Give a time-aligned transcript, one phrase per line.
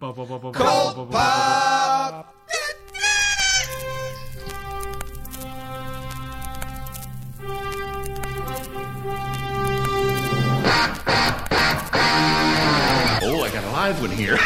[0.00, 0.16] Pop.
[13.20, 14.38] Oh, I got a live one here.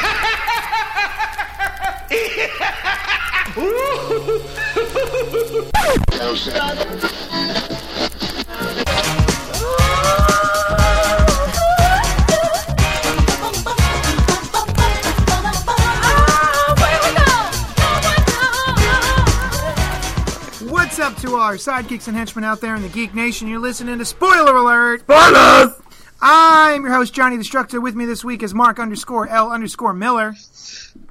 [21.42, 23.48] Our sidekicks and henchmen out there in the Geek Nation?
[23.48, 25.00] You're listening to Spoiler Alert.
[25.00, 25.72] Spoilers!
[26.20, 27.82] I'm your host, Johnny Destructor.
[27.82, 30.36] With me this week is Mark underscore L underscore Miller.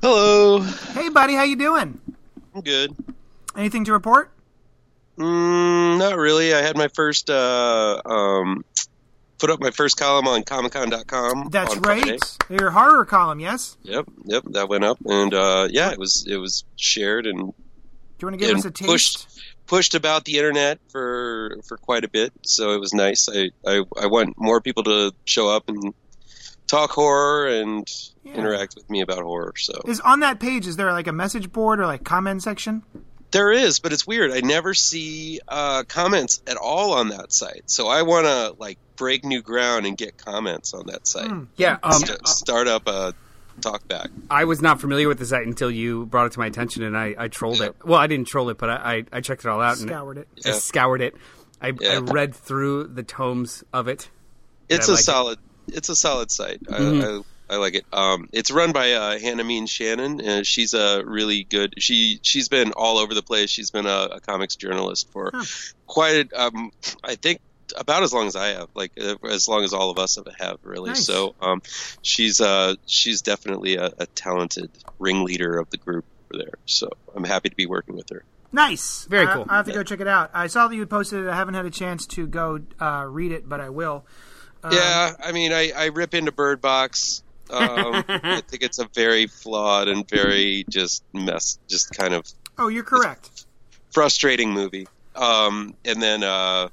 [0.02, 0.62] Hello.
[0.62, 2.00] Hey, buddy, how you doing?
[2.56, 2.96] I'm good.
[3.58, 4.32] Anything to report?
[5.18, 6.54] Mm, not really.
[6.54, 8.64] I had my first uh, um,
[9.38, 11.50] put up my first column on Comicon.com.
[11.52, 12.04] That's on right.
[12.48, 12.62] Friday.
[12.62, 13.76] Your horror column, yes?
[13.84, 14.44] Yep, yep.
[14.52, 17.54] That went up, and uh, yeah, it was it was shared and, Do
[18.22, 18.90] you want to give us a taste?
[18.90, 19.28] pushed
[19.68, 22.34] pushed about the internet for for quite a bit.
[22.44, 23.28] So it was nice.
[23.30, 25.94] I I, I want more people to show up and
[26.68, 27.88] talk horror and
[28.24, 28.34] Yeah.
[28.36, 29.54] interact with me about horror.
[29.58, 32.84] So Is on that page, is there like a message board or like comment section?
[33.32, 34.32] There is, but it's weird.
[34.32, 37.64] I never see uh, comments at all on that site.
[37.72, 41.30] So I want to like break new ground and get comments on that site.
[41.30, 41.44] Hmm.
[41.56, 43.14] Yeah, um, St- start up a
[43.60, 44.10] talk back.
[44.30, 46.98] I was not familiar with the site until you brought it to my attention, and
[46.98, 47.68] I, I trolled Yeah.
[47.68, 47.76] it.
[47.86, 48.76] Well, I didn't troll it, but I,
[49.12, 50.28] I, I checked it all out Scoured it.
[50.46, 51.16] and I scoured it.
[51.62, 51.94] I, Yeah.
[51.94, 54.10] I read through the tomes of it.
[54.70, 55.04] It's a like it.
[55.04, 55.40] solid.
[55.68, 56.64] It's a solid site.
[56.64, 57.04] Mhm.
[57.04, 57.22] I, I
[57.54, 57.84] I like it.
[57.92, 60.22] Um, it's run by uh, Hannah Means-Shannon.
[60.22, 61.74] And she's a really good.
[61.80, 63.50] She she's been all over the place.
[63.50, 65.44] She's been a, a comics journalist for Huh.
[65.86, 66.32] quite.
[66.32, 66.72] A, um,
[67.04, 67.42] I think
[67.78, 70.28] about as long as I have, like uh, as long as all of us have,
[70.40, 70.90] have really.
[70.90, 71.06] Nice.
[71.06, 71.62] So um,
[72.02, 74.70] she's uh she's definitely a, a talented
[75.00, 76.54] ringleader of the group over there.
[76.66, 78.24] So I'm happy to be working with her.
[78.52, 79.06] Nice.
[79.10, 79.46] Very I- cool.
[79.50, 80.32] I have to go check it out.
[80.34, 81.30] I saw that you posted it.
[81.30, 84.06] I haven't had a chance to go uh, read it, but I will.
[84.64, 87.24] Um, Yeah, I mean, I, I rip into Bird Box.
[87.50, 92.26] Um, I think it's a very flawed and very just mess, just kind of
[92.58, 93.46] Oh, you're correct.
[93.92, 94.88] frustrating movie.
[95.16, 96.70] Um, and then, uh,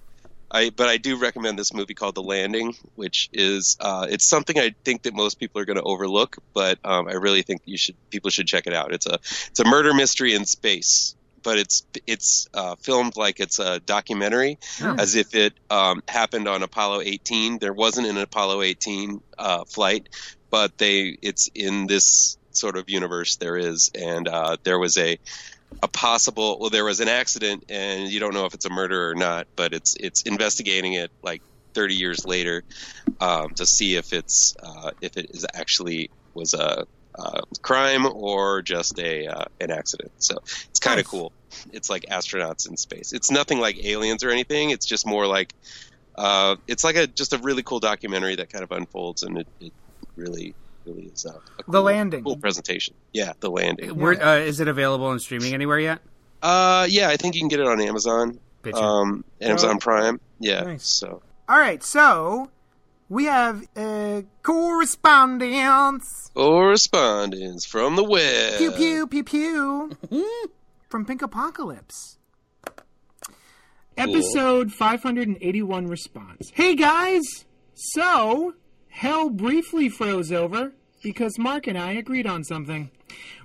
[0.51, 4.59] I but I do recommend this movie called The Landing, which is uh, it's something
[4.59, 7.77] I think that most people are going to overlook, but um, I really think you
[7.77, 8.93] should people should check it out.
[8.93, 13.59] It's a it's a murder mystery in space, but it's it's uh, filmed like it's
[13.59, 14.97] a documentary, Oh.
[14.99, 17.59] as if it um, happened on Apollo 18.
[17.59, 20.09] There wasn't an Apollo 18 uh, flight,
[20.51, 25.19] but they it's in this sort of universe there is, and uh, there was a
[25.83, 29.11] a possible well there was an accident and you don't know if it's a murder
[29.11, 31.43] or not but it's it's investigating it like
[31.75, 32.65] 30 years later
[33.21, 36.85] um, to see if it's uh, if it is actually was a,
[37.19, 40.13] uh crime or just a uh, an accident.
[40.19, 40.37] So
[40.71, 41.11] it's kind of Nice.
[41.11, 41.33] cool.
[41.73, 43.13] It's like astronauts in space.
[43.13, 44.71] It's nothing like aliens or anything.
[44.71, 45.53] It's just more like
[46.17, 49.49] uh, it's like a just a really cool documentary that kind of unfolds and it,
[49.61, 49.73] it
[50.17, 50.55] really
[50.89, 51.33] really is a, a
[51.63, 52.25] cool, The Landing.
[52.25, 56.01] cool presentation yeah the landing Where, uh, is it available on streaming anywhere yet?
[56.43, 58.83] uh, yeah, I think you can get it on Amazon, Bitchin'.
[58.83, 60.21] um, Amazon Prime.
[60.41, 60.87] Yeah, Nice.
[60.87, 62.51] so All right, so
[63.09, 66.05] we have uh, correspondence.
[66.35, 68.59] correspondence from the web.
[68.59, 69.91] Pew pew pew pew
[70.89, 72.19] from Pink Apocalypse.
[73.97, 76.51] Episode 581 response.
[76.55, 77.25] Hey guys!
[77.75, 78.55] So,
[78.99, 80.73] hell briefly froze over
[81.05, 82.91] because Mark and I agreed on something.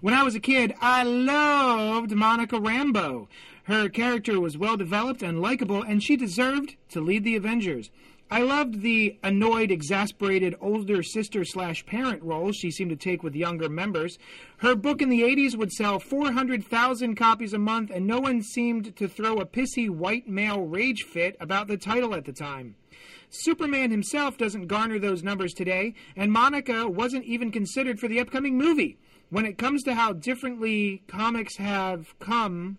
[0.02, 3.28] When I was a kid, I loved Monica Rambeau.
[3.66, 7.92] Her character was well developed and likable, and she deserved to lead the Avengers.
[8.32, 13.36] I loved the annoyed, exasperated older sister slash parent role she seemed to take with
[13.36, 14.18] younger members.
[14.58, 18.96] Her book in the 80s would sell 400,000 copies a month, and no one seemed
[18.96, 22.76] to throw a pissy white male rage fit about the title at the time.
[23.30, 28.58] Superman himself doesn't garner those numbers today, and Monica wasn't even considered for the upcoming
[28.58, 28.98] movie.
[29.30, 32.78] When it comes to how differently comics have come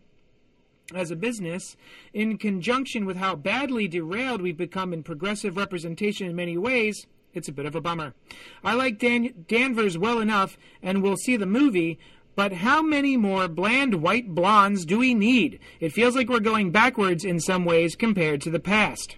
[0.94, 1.76] as a business,
[2.12, 7.48] in conjunction with how badly derailed we've become in progressive representation in many ways, it's
[7.48, 8.14] a bit of a bummer.
[8.62, 11.98] I like Dan- Danvers well enough, and we'll see the movie,
[12.36, 15.58] but how many more bland white blondes do we need?
[15.80, 19.16] It feels like we're going backwards in some ways compared to the past.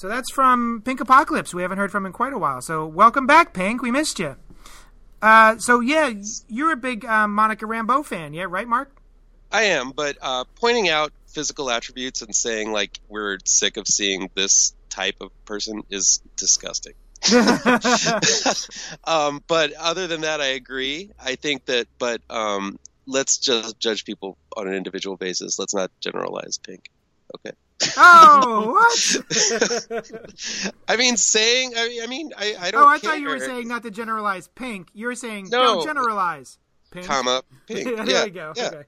[0.00, 1.52] So that's from Pink Apocalypse.
[1.52, 2.62] We haven't heard from in quite a while.
[2.62, 3.82] So welcome back, Pink.
[3.82, 4.36] We missed you.
[5.20, 6.10] Uh, so yeah,
[6.48, 8.96] you're a big uh, Monica Rambeau fan, yeah, right, Mark?
[9.52, 14.30] I am, but uh, pointing out physical attributes and saying like we're sick of seeing
[14.34, 16.94] this type of person is disgusting.
[19.04, 21.10] um, but other than that, I agree.
[21.22, 25.58] I think that, but um, let's just judge people on an individual basis.
[25.58, 26.88] Let's not generalize Pink.
[27.36, 27.54] Okay.
[27.96, 30.72] Oh, what?
[30.88, 31.72] I mean, saying.
[31.76, 32.82] I mean, I mean, I, I don't.
[32.82, 33.10] oh, I care.
[33.10, 34.88] thought you were saying not to generalize pink.
[34.92, 35.76] You were saying No.
[35.76, 36.58] don't generalize
[36.90, 37.06] pink.
[37.06, 37.84] comma pink.
[37.84, 38.52] there yeah, you go.
[38.56, 38.66] yeah.
[38.66, 38.84] Okay.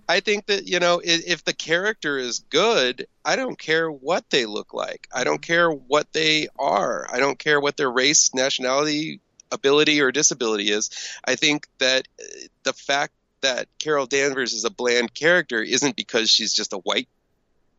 [0.08, 4.28] I think that you know if, if the character is good, I don't care what
[4.30, 5.08] they look like.
[5.14, 7.06] I don't care what they are.
[7.10, 9.20] I don't care what their race, nationality,
[9.50, 10.90] ability, or disability is.
[11.24, 12.24] I think that uh,
[12.64, 13.12] the fact
[13.42, 17.06] that Carol Danvers is a bland character isn't because she's just a white,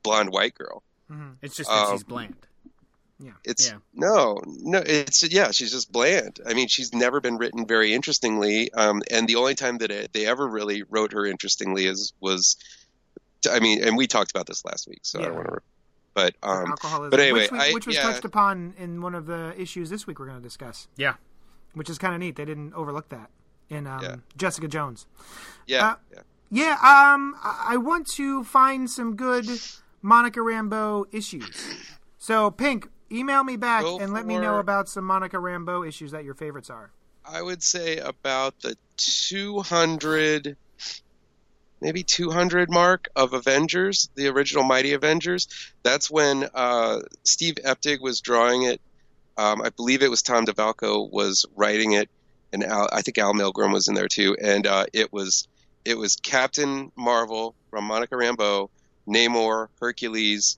[0.08, 0.84] blonde white girl.
[1.12, 1.36] Mhm.
[1.42, 2.36] It's just that Um, she's bland.
[3.20, 3.32] Yeah.
[3.44, 3.78] It's Yeah.
[3.94, 4.80] no, no.
[4.86, 5.52] It's yeah.
[5.52, 6.40] She's just bland.
[6.46, 8.72] I mean, she's never been written very interestingly.
[8.74, 12.58] Um, and the only time that it, they ever really wrote her interestingly is was,
[13.50, 15.60] I mean, and we talked about this last week, so I don't want to.
[16.14, 18.02] But um, alcoholism, but anyway, which, we, I- was yeah.
[18.04, 21.16] touched upon in one of the issues this week we're going to discuss, Yeah.
[21.74, 22.36] which is kind of neat.
[22.36, 23.30] They didn't overlook that
[23.70, 24.16] in um, Yeah.
[24.36, 25.06] Jessica Jones.
[25.68, 26.22] yeah, Uh, yeah.
[26.50, 29.48] Yeah, um, I I want to find some good
[30.02, 31.50] Monica Rambeau issues.
[32.18, 36.12] So, Pink, email me back Go and let me know about some Monica Rambeau issues
[36.12, 36.92] that your favorites are.
[37.26, 40.56] I would say about the 200,
[41.82, 45.48] maybe 200 mark of Avengers, the original Mighty Avengers.
[45.84, 48.82] That's when uh, Steve Epting was drawing it.
[49.38, 52.10] Um, I believe it was Tom DeFalco was writing it,
[52.52, 54.36] and Al, I think Al Milgrom was in there too.
[54.42, 55.48] And uh, it was
[55.86, 58.70] it was Captain Marvel from Monica Rambeau,
[59.08, 60.58] Namor, Hercules,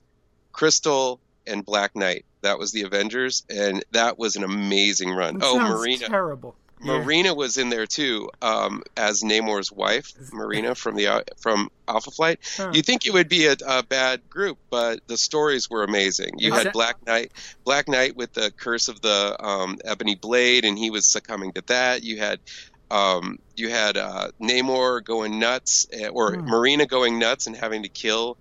[0.52, 2.24] Crystal, and Black Knight.
[2.42, 5.36] That was the Avengers, and that was an amazing run.
[5.36, 6.08] It oh, Marina.
[6.08, 6.56] terrible.
[6.82, 12.10] Marina was in there too, um, as Namor's wife, Marina from the uh, from Alpha
[12.10, 12.40] Flight.
[12.56, 12.70] Huh.
[12.72, 16.38] You think it would be a, a bad group, but the stories were amazing.
[16.38, 17.32] You had that- Black Knight,
[17.64, 21.62] Black Knight with the curse of the um, ebony blade, and he was succumbing to
[21.66, 22.02] that.
[22.02, 22.40] You had
[22.90, 26.46] um, you had uh, Namor going nuts, eh, or Hmm.
[26.48, 28.36] Marina going nuts and having to kill.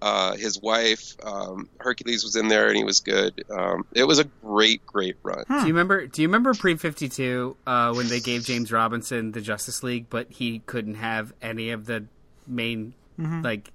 [0.00, 3.44] Uh, his wife, um, Hercules, was in there, and he was good.
[3.48, 5.44] Um, it was a great, great run.
[5.48, 6.08] Do you remember?
[6.08, 10.06] Do you remember pre Fifty Two uh, when they gave James Robinson the Justice League,
[10.10, 12.04] but he couldn't have any of the
[12.48, 13.70] main like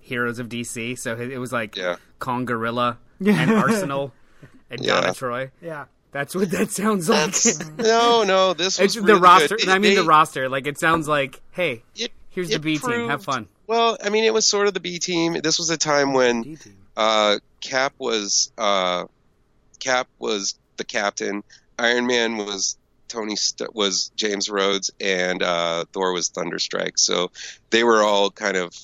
[0.00, 0.98] heroes of DC?
[0.98, 1.96] So it was like Yeah.
[2.20, 3.38] Congorilla Yeah.
[3.42, 4.14] and Arsenal
[4.70, 5.02] and Yeah.
[5.02, 5.50] Donna Troy.
[5.60, 5.84] Yeah.
[6.16, 7.34] That's what that sounds like.
[7.76, 9.56] no, no, this was really the roster.
[9.58, 9.68] good.
[9.68, 10.48] I mean, They- the roster.
[10.48, 13.10] Like it sounds like, hey, it- here's the it B team.
[13.10, 13.48] Have fun.
[13.66, 15.34] Well, I mean, it was sort of the B team.
[15.42, 16.56] This was a time when
[16.96, 19.04] uh, Cap was uh,
[19.78, 21.44] Cap was the captain.
[21.78, 22.78] Iron Man was
[23.08, 26.98] Tony St- was James Rhodes, and uh, Thor was Thunderstrike.
[26.98, 27.30] So
[27.68, 28.74] they were all kind of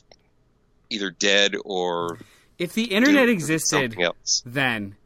[0.91, 2.19] either dead or
[2.59, 3.97] If the internet existed
[4.45, 4.97] then,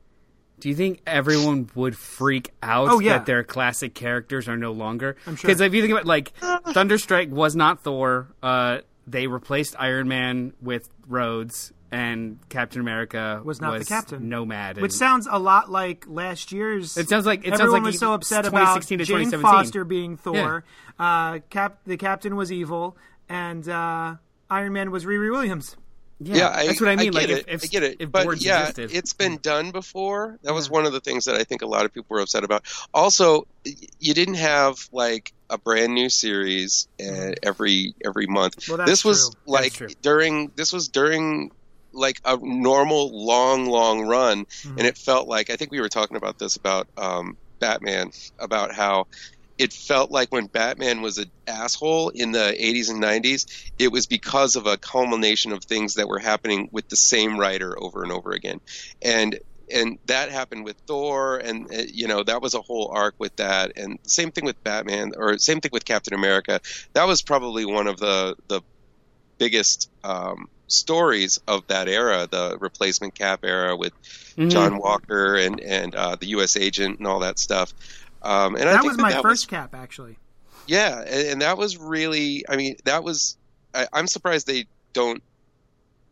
[0.60, 3.18] do you think everyone would freak out Oh, yeah.
[3.18, 5.16] that their classic characters are no longer?
[5.26, 5.48] I'm sure.
[5.48, 8.28] Because if you think about like Thunderstrike was not Thor.
[8.42, 14.28] Uh, they replaced Iron Man with Rhodes, and Captain America Was not the captain.
[14.28, 14.78] Nomad.
[14.80, 16.96] Which sounds a lot like last year's.
[16.96, 19.40] It sounds like- it sounds everyone like was he- so upset about 2016 to Jane
[19.40, 20.64] Foster being Thor.
[20.98, 22.96] Uh, Cap, the captain was evil,
[23.28, 24.16] and uh,
[24.50, 25.76] Iron Man was Riri Williams.
[26.20, 27.12] Yeah, I, that's what I mean.
[27.12, 27.44] get like it.
[27.48, 27.96] if, if I get it.
[28.00, 30.38] if but yeah, existed, it's been done before.
[30.42, 32.42] That was one of the things that I think a lot of people were upset
[32.44, 32.64] about.
[32.94, 33.46] Also,
[34.00, 38.68] you didn't have like a brand new series uh, every every month.
[38.68, 39.40] Well, that's this was true.
[39.52, 41.50] like during this was during
[41.92, 44.78] like a normal long long run, Mm-hmm.
[44.78, 48.74] and it felt like I think we were talking about this about um, Batman about
[48.74, 49.06] how
[49.58, 53.46] it felt like when Batman was an asshole in the 80s and 90s,
[53.78, 57.74] it was because of a culmination of things that were happening with the same writer
[57.82, 58.58] over and over again.
[59.02, 59.38] And
[59.72, 63.34] and that happened with Thor and uh, you know that was a whole arc with
[63.36, 66.60] that and same thing with Batman or same thing with Captain America.
[66.94, 68.62] That was probably one of the the
[69.38, 73.92] biggest um, stories of that era, the replacement Cap era with
[74.36, 74.48] Mhm.
[74.48, 76.56] John Walker and and uh, the U.S.
[76.56, 77.72] agent and all that stuff.
[78.26, 80.18] Um, and I That think was that my that first cap, actually.
[80.66, 83.36] yeah, and, and that was really, I mean, that was,
[83.74, 85.22] I, I'm surprised they don't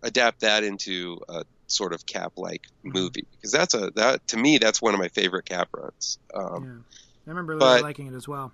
[0.02, 2.98] adapt that into a sort of cap like Mm-hmm.
[2.98, 6.18] movie because that's a, that to me, that's one of my favorite cap runs.
[6.34, 6.70] Um, yeah.
[7.26, 8.52] I remember really but- liking it as well.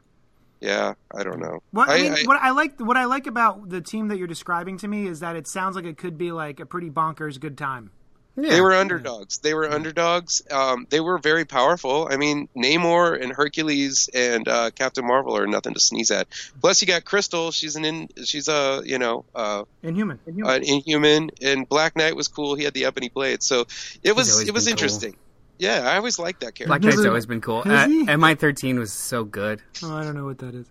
[0.61, 0.95] yeah.
[1.13, 1.59] I don't know.
[1.73, 4.19] What I, I- mean, I- what I like, what I like about the team that
[4.19, 6.89] you're describing to me is that it sounds like it could be like a pretty
[6.91, 7.91] bonkers good time.
[8.37, 9.39] They were underdogs.
[9.39, 10.43] They were underdogs.
[10.51, 12.09] Um, they were very powerful.
[12.11, 16.27] I mean, Namor and Hercules and uh, Captain Marvel are nothing to sneeze at.
[16.61, 17.51] Plus, you got Crystal.
[17.51, 20.21] She's an in, she's a you know uh, Inhuman.
[20.27, 20.55] Inhuman.
[20.55, 22.55] an Inhuman, and Black Knight was cool.
[22.55, 23.67] He had the ebony blade, so
[24.03, 24.83] it was it was been cool.
[24.85, 25.17] interesting.
[25.59, 26.67] Yeah, I always liked that character.
[26.69, 27.63] Black Knight's Never- always been cool.
[27.63, 27.93] Has Uh.
[28.17, 29.61] MI13 was so good.
[29.83, 30.67] Oh, I don't know what that is.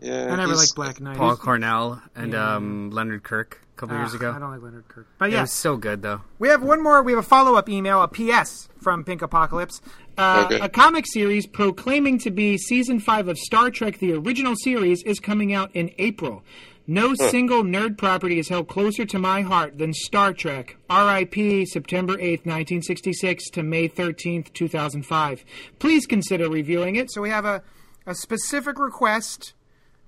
[0.00, 1.16] Yeah, I never liked Black Knight.
[1.16, 2.54] Paul Cornell and Yeah.
[2.56, 4.32] um, Leonard Kirk a couple years Ah, ago.
[4.34, 5.06] I don't like Leonard Kirk.
[5.18, 6.20] But yeah, It was so good though.
[6.38, 7.02] we have one more.
[7.02, 9.80] We have a follow up email, a PS from Pink Apocalypse.
[10.16, 10.60] Uh, Okay.
[10.60, 15.20] A comic series proclaiming to be season five of Star Trek, the original series, is
[15.20, 16.42] coming out in April.
[16.90, 20.76] No single nerd property is held closer to my heart than Star Trek.
[20.88, 21.66] R.I.P.
[21.66, 25.44] September 8th, 1966 to May 13th, 2005.
[25.78, 27.10] Please consider reviewing it.
[27.12, 27.62] So we have a,
[28.06, 29.52] a specific request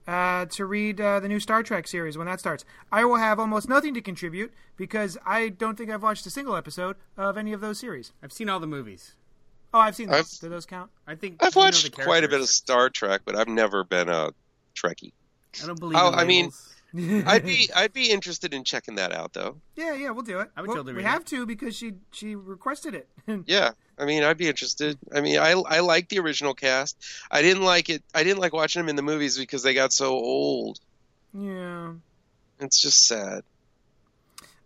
[0.07, 2.65] uh, to read uh, the new Star Trek series when that starts.
[2.91, 6.57] I will have almost nothing to contribute because I don't think I've watched a single
[6.57, 8.13] episode of any of those series.
[8.23, 9.15] I've seen all the movies.
[9.73, 10.19] Oh, I've seen those.
[10.19, 10.91] I've- Do those count?
[11.07, 12.49] I think I've watched the quite a bit of.
[12.49, 14.31] Star Trek, but I've never been a
[14.75, 15.13] Trekkie.
[15.63, 15.99] I don't believe.
[16.01, 16.53] Oh, in I mean-
[17.27, 19.59] I'd be I'd be interested in checking that out though.
[19.77, 20.51] Yeah, yeah, we'll do it.
[20.57, 21.27] I would Well, totally we have it.
[21.29, 23.09] to because she she requested it.
[23.47, 24.99] Yeah, I mean, I'd be interested.
[25.15, 26.97] I mean, I I like the original cast.
[27.31, 28.03] I didn't like it.
[28.15, 30.81] I didn't like watching them in the movies because they got so old.
[31.35, 31.93] yeah.
[32.61, 33.43] It's just sad.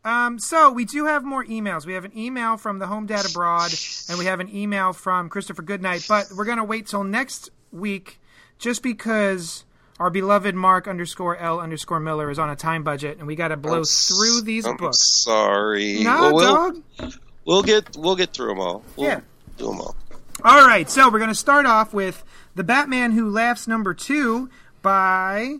[0.05, 1.87] Um, so we do have more emails.
[1.87, 3.73] We have an email from the Home Dad Abroad,
[4.09, 6.05] and we have an email from Christopher Goodnight.
[6.09, 8.21] But we're gonna wait till next week,
[8.59, 9.64] just because
[9.99, 13.49] our beloved Mark underscore L underscore Miller is on a time budget, and we got
[13.49, 14.99] to blow I'm through these I'm books.
[14.99, 16.03] Sorry.
[16.03, 17.12] Nah, Well, we'll, dog.
[17.44, 18.82] We'll get we'll get through them all.
[18.96, 19.20] We'll Yeah.
[19.56, 19.96] do them all.
[20.44, 22.22] All right, so we're going to start off with
[22.54, 24.50] The Batman Who Laughs number 2
[24.82, 25.56] by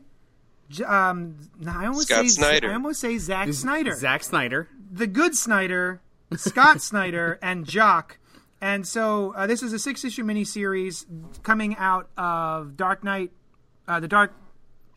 [0.87, 1.37] um
[1.67, 2.71] I almost Scott say Snyder.
[2.71, 3.95] I almost say Zack Snyder.
[3.95, 4.69] Zack Snyder.
[4.91, 6.01] the good Snyder,
[6.37, 8.19] Scott Snyder and Jock.
[8.61, 11.05] And so uh, this is a six-issue miniseries
[11.43, 13.31] coming out of Dark Knight
[13.87, 14.33] uh, the Dark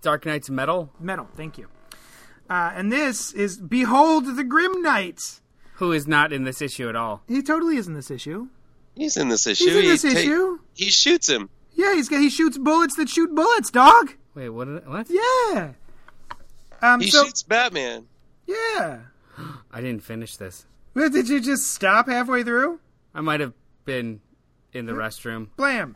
[0.02, 0.90] Dark Knight's Metal.
[1.00, 1.28] Metal.
[1.36, 1.68] Thank you.
[2.50, 5.42] Uh, and this is Behold the Grim Knight.
[5.78, 7.22] Who is not in this issue at all?
[7.28, 8.48] He totally is in this issue.
[8.96, 9.66] He's in this issue.
[9.66, 10.60] He's in He this ta- issue.
[10.74, 11.50] He shoots him.
[11.74, 14.14] Yeah, he's got, he shoots bullets that shoot bullets, dog.
[14.34, 14.66] Wait, what?
[14.66, 15.08] Did, what?
[15.10, 15.72] Yeah.
[16.82, 17.00] Um.
[17.02, 18.08] He so shoots Batman.
[18.48, 19.00] yeah.
[19.72, 20.66] I didn't finish this.
[20.94, 22.80] What, Did you just stop halfway through?
[23.14, 23.54] I might have
[23.86, 24.20] been
[24.74, 25.50] in the restroom.
[25.56, 25.96] Blam.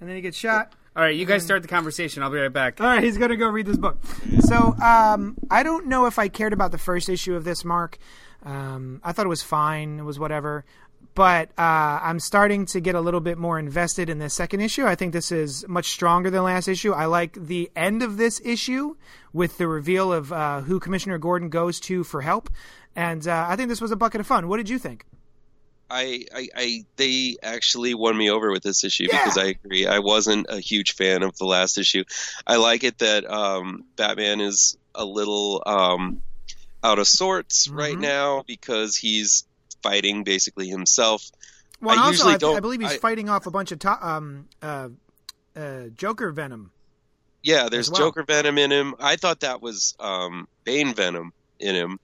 [0.00, 0.72] And then he gets shot.
[0.96, 2.24] All right, you guys start the conversation.
[2.24, 2.80] I'll be right back.
[2.80, 3.98] All right, he's gonna go read this book.
[4.40, 7.98] So, um, I don't know if I cared about the first issue of this, Mark.
[8.44, 9.98] Um, I thought it was fine.
[9.98, 10.64] It was whatever.
[11.14, 14.86] But uh, I'm starting to get a little bit more invested in the second issue.
[14.86, 16.92] I think this is much stronger than last issue.
[16.92, 18.94] I like the end of this issue
[19.32, 22.48] with the reveal of uh, who Commissioner Gordon goes to for help,
[22.94, 24.48] and uh, I think this was a bucket of fun.
[24.48, 25.04] What did you think?
[25.90, 29.24] I, I, I, they actually won me over with this issue Yeah.
[29.24, 29.86] because I agree.
[29.86, 32.04] I wasn't a huge fan of the last issue.
[32.46, 36.20] I like it that um, Batman is a little um,
[36.82, 38.00] out of sorts right Mhm.
[38.00, 39.44] now because he's
[39.82, 41.30] fighting basically himself.
[41.80, 43.78] Well, I also, usually I, I don't- believe he's I- fighting off a bunch of
[43.80, 44.88] to- um, uh,
[45.56, 46.72] uh, Joker venom.
[47.42, 48.00] Yeah, there's well.
[48.00, 48.94] Joker Venom in him.
[48.98, 52.00] I thought that was um, Bane Venom in him.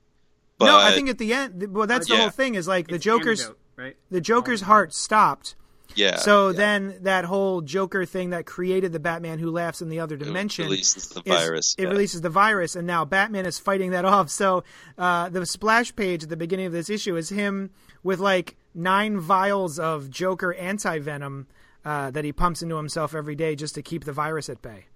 [0.59, 1.75] But no, I think at the end.
[1.75, 2.21] Well, that's the Yeah.
[2.21, 2.55] whole thing.
[2.55, 3.97] Is like the Joker's Antidote, right?
[4.13, 5.57] the Joker's heart stopped.
[5.95, 6.17] Yeah.
[6.17, 10.01] So yeah, then that whole Joker thing that created the Batman who laughs in the
[10.01, 11.75] other it dimension releases the is- virus.
[11.79, 14.29] It releases the virus, and now Batman is fighting that off.
[14.31, 14.65] So
[14.99, 17.71] uh, the splash page at the beginning of this issue is him
[18.03, 21.47] with like nine vials of Joker anti venom
[21.85, 24.87] uh, that he pumps into himself every day just to keep the virus at bay.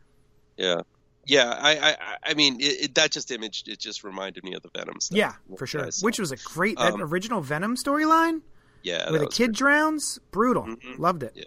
[0.56, 0.80] Yeah,
[1.26, 1.50] yeah.
[1.60, 1.96] I, I,
[2.30, 3.64] I- mean, it, it, that just image.
[3.66, 5.16] It just reminded me of the Venom stuff.
[5.16, 5.88] Yeah, for sure.
[6.00, 8.40] Which was a great that Um, original Venom storyline
[8.82, 10.18] yeah, where the kid drowns.
[10.30, 10.64] Brutal.
[10.64, 10.98] Mhm.
[10.98, 11.32] Loved it.
[11.34, 11.44] Yeah.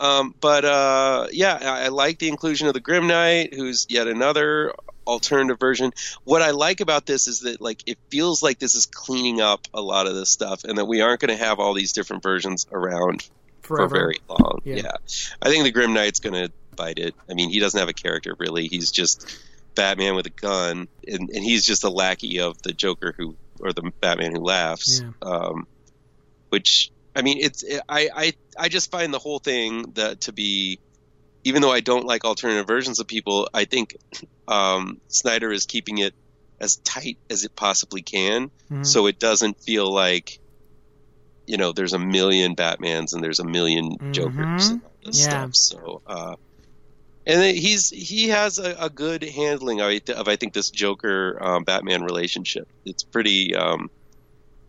[0.00, 4.08] Um, but uh, yeah, I, I like the inclusion of the Grim Knight, who's yet
[4.08, 4.74] another
[5.06, 5.92] alternative version.
[6.24, 9.68] What I like about this is that like it feels like this is cleaning up
[9.72, 12.22] a lot of this stuff, and that we aren't going to have all these different
[12.22, 13.28] versions around
[13.62, 13.88] Forever.
[13.88, 14.60] for very long.
[14.64, 14.76] Yeah.
[14.76, 14.92] Yeah.
[15.40, 17.14] I think the Grim Knight's going to bite it.
[17.30, 18.66] I mean, he doesn't have a character really.
[18.66, 19.38] He's just
[19.76, 23.72] Batman with a gun, and, and he's just a lackey of the Joker who, or
[23.72, 25.02] the Batman who laughs.
[25.02, 25.28] Yeah.
[25.28, 25.66] Um,
[26.54, 30.78] which I mean, it's I, I I just find the whole thing that to be,
[31.42, 33.94] even though I don't like alternative versions of people, I think
[34.46, 36.12] um, Snyder is keeping it
[36.60, 38.86] as tight as it possibly can, Mhm.
[38.86, 40.38] so it doesn't feel like
[41.46, 45.28] you know there's a million Batmans and there's a 1000000 Jokers and all this Yeah.
[45.28, 45.50] stuff.
[45.54, 46.02] So.
[46.06, 46.36] Uh,
[47.26, 51.64] and he's he has a, a good handling of, of I think this Joker um,
[51.64, 52.64] Batman relationship.
[52.84, 53.54] It's pretty.
[53.56, 53.88] Um,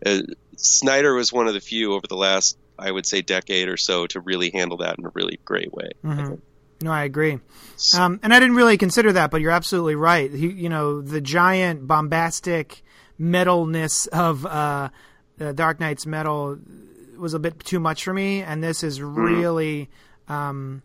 [0.04, 0.20] uh,
[0.56, 4.06] Snyder was one of the few over the last I would say decade or so
[4.08, 5.88] to really handle that in a really great way.
[6.04, 6.26] I Mhm.
[6.28, 6.42] think.
[6.82, 7.38] No, I agree.
[7.94, 10.30] Um, and I didn't really consider that, but you're absolutely right.
[10.30, 12.82] He, you know, the giant bombastic
[13.18, 14.90] metalness of uh,
[15.40, 16.58] uh, Dark Knight's metal
[17.16, 19.88] was a bit too much for me, and this is really
[20.28, 20.82] um,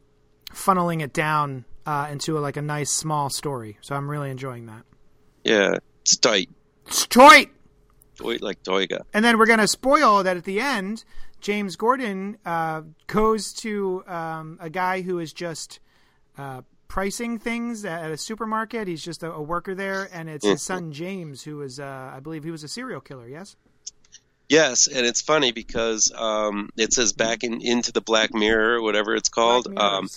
[0.53, 3.77] funneling it down uh, into a, like a nice small story.
[3.81, 4.83] So I'm really enjoying that.
[5.43, 6.49] Yeah, it's tight.
[6.89, 7.49] Straight.
[8.21, 9.01] Like Toyga.
[9.13, 11.03] And then we're going to spoil that at the end,
[11.39, 15.79] James Gordon uh, goes to um, a guy who is just
[16.37, 18.87] uh, pricing things at a supermarket.
[18.87, 22.19] He's just a, a worker there, and it's his son James, who is, uh, I
[22.19, 23.27] believe, he was a serial killer.
[23.27, 23.55] Yes.
[24.49, 29.15] Yes, and it's funny because um, it says back in into the Black Mirror, whatever
[29.15, 29.67] it's called.
[29.77, 30.09] Um.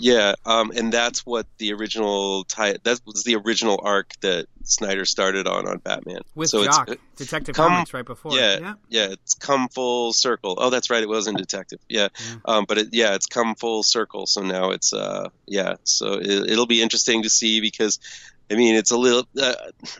[0.00, 5.04] Yeah, um, and that's what the original ti- that was the original arc that Snyder
[5.04, 6.22] started on on Batman.
[6.34, 8.32] with so Jock, it's Detective come- Comics, right before.
[8.32, 8.74] yeah, Yeah.
[8.88, 10.56] yeah, it's come full circle.
[10.58, 11.78] Oh, that's right, it was in Detective.
[11.88, 12.08] Yeah,
[12.44, 14.26] um, but it, yeah, it's come full circle.
[14.26, 17.98] So now it's uh, yeah, so it, it'll be interesting to see because.
[18.52, 19.28] I mean, it's a little.
[19.40, 19.54] Uh,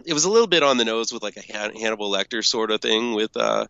[0.04, 2.72] it was a little bit on the nose with like a Han- Hannibal Lecter sort
[2.72, 3.14] of thing.
[3.14, 3.68] With uh,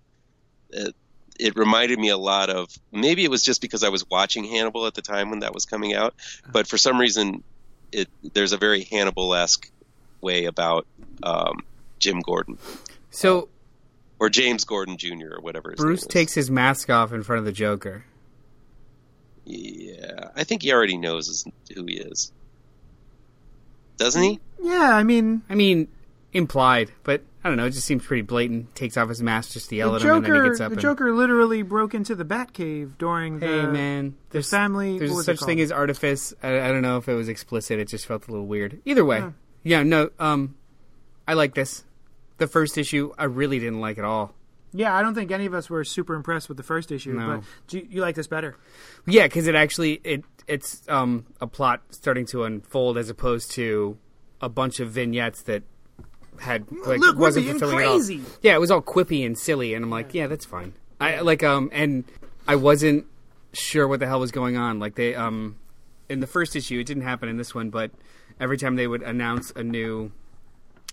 [1.40, 2.68] it, reminded me a lot of.
[2.92, 5.64] Maybe it was just because I was watching Hannibal at the time when that was
[5.64, 6.14] coming out,
[6.52, 7.42] but for some reason,
[7.92, 9.70] it there's a very Hannibal-esque
[10.20, 10.86] way about
[11.22, 11.64] um,
[11.98, 12.58] Jim Gordon
[13.10, 13.48] So
[14.18, 15.34] or James Gordon Jr.
[15.36, 15.74] or whatever.
[15.76, 18.04] Bruce takes his mask off in front of the Joker.
[19.44, 21.44] Yeah, I think he already knows
[21.74, 22.30] who he is.
[23.96, 24.40] Doesn't he?
[24.62, 25.88] Yeah, I mean, I mean,
[26.32, 27.64] implied, but I don't know.
[27.66, 28.74] It just seems pretty blatant.
[28.74, 30.68] Takes off his mask just to yell the at him, and then he gets up.
[30.68, 33.46] the and, Joker literally broke into the Batcave during the.
[33.46, 33.68] Hey the.
[33.68, 36.34] man, there's family- There's what was it such thing as artifice.
[36.42, 37.78] I, I don't know if it was explicit.
[37.78, 38.80] It just felt a little weird.
[38.84, 39.24] Either way,
[39.62, 39.82] yeah.
[39.82, 40.10] no.
[40.18, 40.56] Um,
[41.26, 41.84] I like this.
[42.36, 44.34] The first issue, I really didn't like at all.
[44.72, 47.36] Yeah, I don't think any of us were super impressed with the first issue, No.
[47.38, 48.56] but do you, you like this better?
[49.06, 53.98] Yeah, because it actually it it's um a plot starting to unfold as opposed to
[54.40, 55.62] a bunch of vignettes that
[56.40, 57.96] had like Look, we're wasn't being fulfilling at all.
[57.98, 58.20] crazy.
[58.42, 60.72] Yeah, it was all quippy and silly, and I'm like, yeah, that's fine.
[61.00, 62.04] I like um and
[62.48, 63.06] I wasn't
[63.52, 64.78] sure what the hell was going on.
[64.78, 65.56] Like they um
[66.08, 67.90] in the first issue, it didn't happen in this one, but
[68.40, 70.10] every time they would announce a new,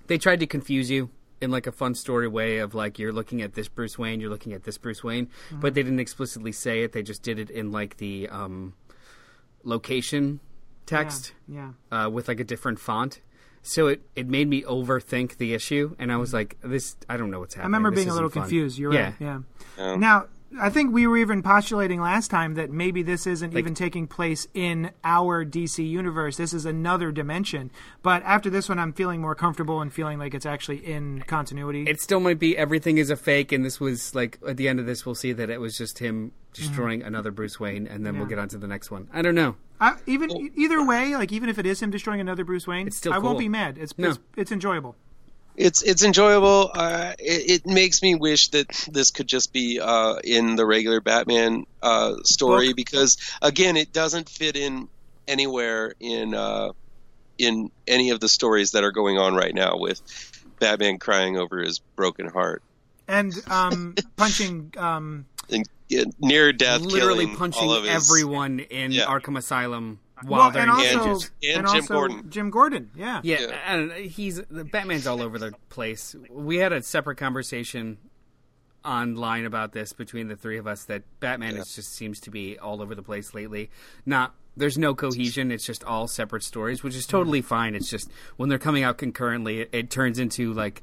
[0.07, 1.09] they tried to confuse you
[1.41, 4.29] in like a fun story way of like you're looking at this Bruce Wayne, you're
[4.29, 6.91] looking at this Bruce Wayne, but they didn't explicitly say it.
[6.93, 8.73] They just did it in like the um
[9.63, 10.39] location
[10.85, 11.71] text Yeah.
[11.91, 13.19] uh, with like a different font.
[13.63, 17.31] So it, it made me overthink the issue, and I was like, "This, I don't
[17.31, 18.77] know what's happening." I remember This being a little fun." confused.
[18.77, 19.03] You're yeah.
[19.03, 19.15] right.
[19.19, 19.39] Yeah.
[19.77, 19.95] Yeah.
[19.95, 20.25] Now,
[20.61, 24.47] I think we were even postulating last time that maybe this isn't even taking place
[24.53, 26.37] in our DC universe.
[26.37, 27.69] This is another dimension.
[28.01, 31.83] But after this one, I'm feeling more comfortable and feeling like it's actually in continuity.
[31.83, 34.79] It still might be everything is a fake, and this was like at the end
[34.79, 38.13] of this, we'll see that it was just him destroying another Bruce Wayne, and then
[38.15, 38.29] we'll Mm-hmm.
[38.29, 39.09] Get on to the next one.
[39.13, 39.57] I don't know.
[39.79, 42.87] I, even e- either way, like even if it is him destroying another Bruce Wayne,
[42.87, 43.77] It's still I won't be mad.
[43.77, 44.09] It's No.
[44.09, 44.95] it's, it's enjoyable.
[45.55, 46.71] It's it's enjoyable.
[46.73, 51.01] Uh, it, it makes me wish that this could just be uh, in the regular
[51.01, 52.75] Batman uh, story Book.
[52.75, 54.87] because again, it doesn't fit in
[55.27, 56.73] anywhere in uh,
[57.39, 59.99] in any of the stories that are going on right now with
[60.59, 62.61] Batman crying over his broken heart
[63.07, 65.65] And um, punching um, and
[66.19, 69.05] near death, Literally punching all of his, 'Everyone in Yeah.
[69.05, 71.27] Arkham Asylum while well, they're and also.
[71.43, 72.29] And and Jim also Gordon.
[72.29, 73.21] Jim Gordon, yeah.
[73.23, 73.87] Yeah, Yeah.
[73.95, 74.01] I.
[74.01, 76.15] He's Batman's all over the place.
[76.29, 77.97] We had a separate conversation
[78.83, 82.57] online about this between the three of us that Batman is just seems to be
[82.57, 83.69] all over the place lately.
[84.05, 85.51] Not there's no cohesion.
[85.51, 87.75] It's just all separate stories, which is totally fine.
[87.75, 90.81] It's just when they're coming out concurrently, it, it turns into like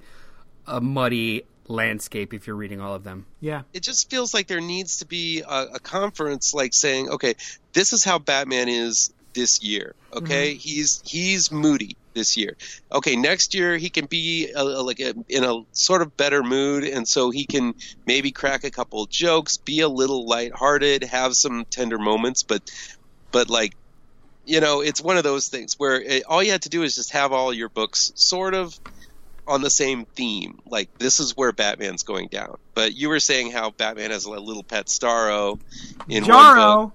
[0.66, 3.26] a muddy landscape if you're reading all of them.
[3.40, 3.62] Yeah.
[3.72, 7.34] it just feels like there needs to be a, a conference like saying okay
[7.72, 10.58] this is how batman is this year okay mm-hmm.
[10.58, 12.56] he's he's moody this year
[12.92, 16.42] okay next year he can be a, a- like a, in a sort of better
[16.42, 17.74] mood and so he can
[18.06, 22.70] maybe crack a couple jokes be a little lighthearted have some tender moments but
[23.32, 23.74] but like
[24.46, 26.94] you know it's one of those things where it, all you had to do is
[26.94, 28.78] just have all your books sort of
[29.46, 30.58] on the same theme.
[30.66, 32.56] Like this is where Batman's going down.
[32.74, 35.60] But you were saying how Batman has a little pet Starro
[36.08, 36.86] in Jarro.
[36.86, 36.92] book,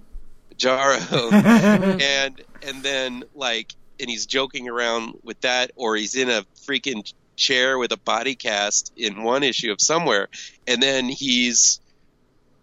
[2.01, 7.11] and and then like and he's joking around with that, or he's in a freaking
[7.35, 10.27] chair with a body cast in one issue of somewhere,
[10.67, 11.79] and then he's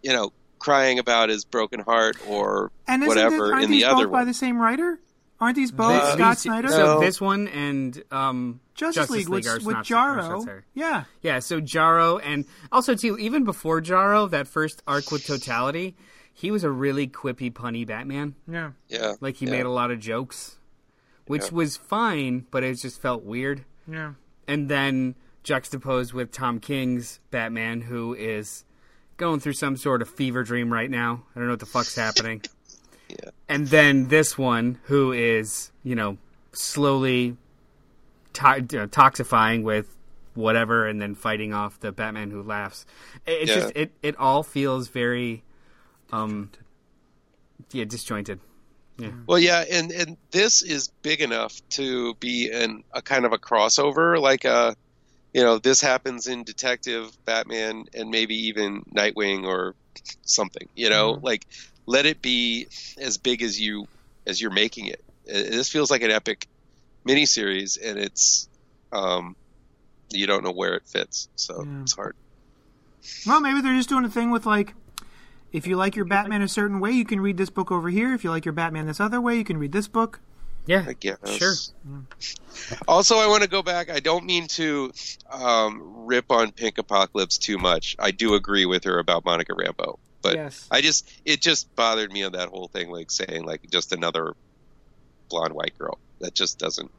[0.02, 4.26] you know crying about his broken heart or And whatever in the other by one.
[4.26, 4.98] the same writer?
[5.40, 6.68] Aren't these both This- Scott these- Snyder?
[6.68, 7.00] So No.
[7.00, 10.62] this one and um, Justice, League, with, are with not- are Jarro.
[10.74, 11.04] Yeah.
[11.20, 15.94] Yeah, so Jarro, and also too, even before Jarro, that first arc with Totality,
[16.32, 18.34] he was a really quippy, punny Batman.
[18.48, 18.70] Yeah.
[18.88, 19.52] Yeah, Like he yeah.
[19.52, 20.56] made a lot of jokes,
[21.26, 21.54] which Yeah.
[21.54, 23.64] was fine, but it just felt weird.
[23.86, 24.12] Yeah.
[24.48, 28.64] And then juxtaposed with Tom King's Batman, who is
[29.16, 31.24] going through some sort of fever dream right now.
[31.34, 32.42] I don't know what the fuck's happening.
[33.08, 33.30] Yeah.
[33.48, 36.18] And then this one, who is you know
[36.52, 37.36] slowly
[38.34, 39.94] to- uh, toxifying with
[40.34, 42.84] whatever, and then fighting off the Batman who laughs.
[43.26, 43.56] It, it's Yeah.
[43.60, 45.42] just it it all feels very,
[46.12, 46.50] um,
[47.72, 48.40] yeah, disjointed.
[49.26, 53.38] Well, yeah, and and this is big enough to be an a kind of a
[53.38, 54.74] crossover, like a,
[55.34, 59.74] you know, this happens in Detective Batman and maybe even Nightwing or
[60.22, 60.66] something.
[60.74, 61.46] You know, like
[61.86, 62.66] let it be
[62.98, 63.86] as big as you
[64.26, 65.02] as you're making it.
[65.28, 66.46] Uh, This feels like an epic
[67.06, 68.48] miniseries, and it's
[68.92, 69.36] um,
[70.10, 71.82] you don't know where it fits, so Yeah.
[71.82, 72.14] it's hard.
[73.26, 74.74] Well, maybe they're just doing a thing with like,
[75.52, 78.12] if you like your Batman a certain way, you can read this book over here.
[78.14, 80.20] If you like your Batman this other way, you can read this book.
[80.66, 81.18] Yeah, I guess.
[81.38, 81.54] sure.
[82.88, 83.88] Also, I want to go back.
[83.90, 84.90] I don't mean to
[85.30, 87.94] um, rip on Pink Apocalypse too much.
[88.00, 90.66] I do agree with her about Monica Rambeau, but Yes.
[90.70, 94.34] I just it just bothered me on that whole thing, like saying like just another
[95.30, 95.98] blonde white girl.
[96.20, 96.90] That just doesn't.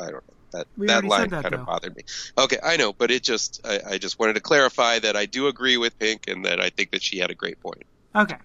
[0.00, 0.34] I don't know.
[0.52, 1.60] That We that line that, kind though.
[1.60, 2.02] of bothered me.
[2.38, 5.48] Okay, I know, but it just I, I just wanted to clarify that I do
[5.48, 7.82] agree with Pink and that I think that she had a great point.
[8.14, 8.36] Okay,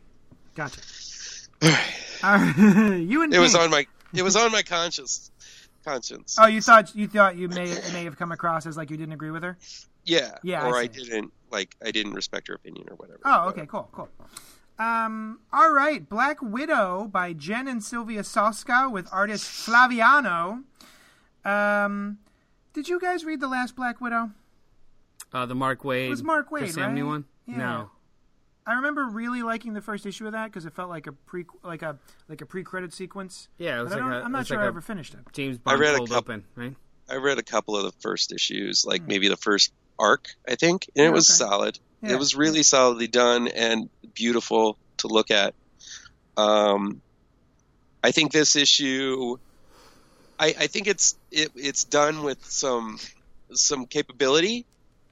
[0.56, 0.82] gotcha.
[1.64, 1.70] All
[2.38, 2.56] right.
[2.98, 5.32] you and It was on my it was on my conscience
[5.86, 6.36] conscience.
[6.40, 9.14] Oh, you thought you thought you may may have come across as like you didn't
[9.14, 9.58] agree with her.
[10.06, 10.88] yeah, Yeah, I or I, see.
[11.04, 13.20] didn't like I didn't respect her opinion or whatever.
[13.26, 14.10] Oh, okay, cool, cool.
[14.80, 20.64] Um, all right, Black Widow by Jen and Sylvia Soska with artist Flaviano.
[21.46, 22.18] Um,
[22.74, 24.32] did you guys read the last Black Widow?
[25.34, 26.08] Uh, the Mark Waid.
[26.08, 27.04] It was Mark Waid, Chris Samnee right?
[27.04, 27.26] one.
[27.48, 27.58] Yeah.
[27.58, 27.90] No.
[28.66, 31.46] I remember really liking the first issue of that because it felt like a pre
[31.64, 31.98] like a
[32.30, 33.48] like a pre credit sequence.
[33.58, 34.66] Yeah, it was But I like don't, a- I'm it not was sure like I
[34.66, 35.20] a- ever finished it.
[35.34, 36.76] James I Bond read a couple- open, right?
[37.10, 40.88] I read a couple of the first issues, like maybe the first arc, I think,
[40.96, 41.10] and it.
[41.10, 41.80] Yeah, was solid.
[42.02, 42.14] Yeah.
[42.14, 45.54] It was really solidly done and beautiful to look at.
[46.38, 47.02] Um,
[48.04, 49.38] I think this issue,
[50.40, 52.98] I, I think it's it, it's done with some
[53.54, 54.66] some capability,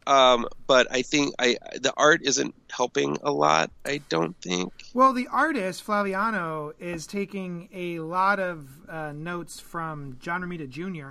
[0.08, 3.70] um, but I think I the art isn't helping a lot.
[3.86, 4.74] I don't think.
[4.96, 11.10] Well, the artist Flaviano is taking a lot of uh, notes from John Romita Jr.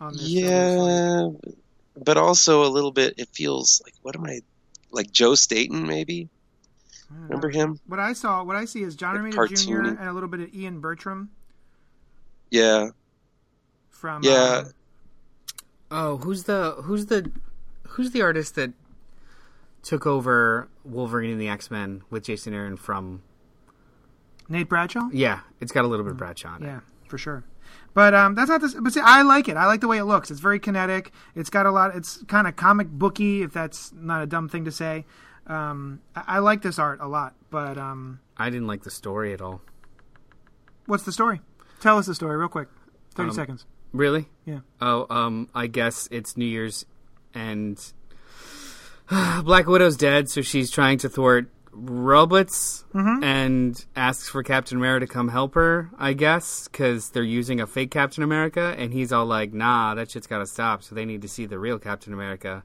[0.00, 0.20] On this.
[0.20, 0.40] so it's like-
[1.44, 1.52] Yeah,
[2.02, 3.14] but also a little bit.
[3.18, 4.40] It feels like what am I
[4.90, 6.28] like Joe Staton maybe?
[7.10, 7.26] I don't know.
[7.26, 7.80] Remember him?
[7.86, 9.80] What I saw, what I see is John Like Romita Jr.
[10.00, 11.30] and a little bit of Ian Bertram
[12.50, 12.88] Yeah,
[13.90, 14.22] from.
[14.24, 14.62] Yeah.
[14.66, 14.70] um,
[15.90, 17.30] Oh, who's the who's the
[17.88, 18.72] who's the artist that
[19.82, 23.22] took over Wolverine and the X Men with Jason Aaron from?
[24.48, 25.08] Nate Bradshaw.
[25.12, 26.56] Yeah, it's got a little bit of Bradshaw.
[26.56, 26.66] in it.
[26.66, 27.44] Yeah, for sure.
[27.94, 28.74] But um, that's not this.
[28.74, 29.56] But see, I like it.
[29.56, 30.30] I like the way it looks.
[30.30, 31.12] It's very kinetic.
[31.36, 31.94] It's got a lot.
[31.94, 35.04] It's kind of comic booky, if that's not a dumb thing to say.
[35.46, 37.34] Um, I, I like this art a lot.
[37.50, 39.62] But um, I didn't like the story at all.
[40.86, 41.40] what's the story?
[41.80, 42.68] Tell us the story real quick.
[43.14, 43.64] Thirty Um, seconds.
[43.92, 44.28] Really?
[44.44, 44.60] Yeah.
[44.80, 46.84] Oh, um, I guess it's New Year's,
[47.32, 47.78] and
[49.44, 53.22] Black Widow's dead, so she's trying to thwart Robots mm-hmm.
[53.22, 55.90] and asks for Captain America to come help her.
[55.98, 60.10] I guess because they're using a fake Captain America, and he's all like, "Nah, that
[60.10, 62.64] shit's got to stop." So they need to see the real Captain America,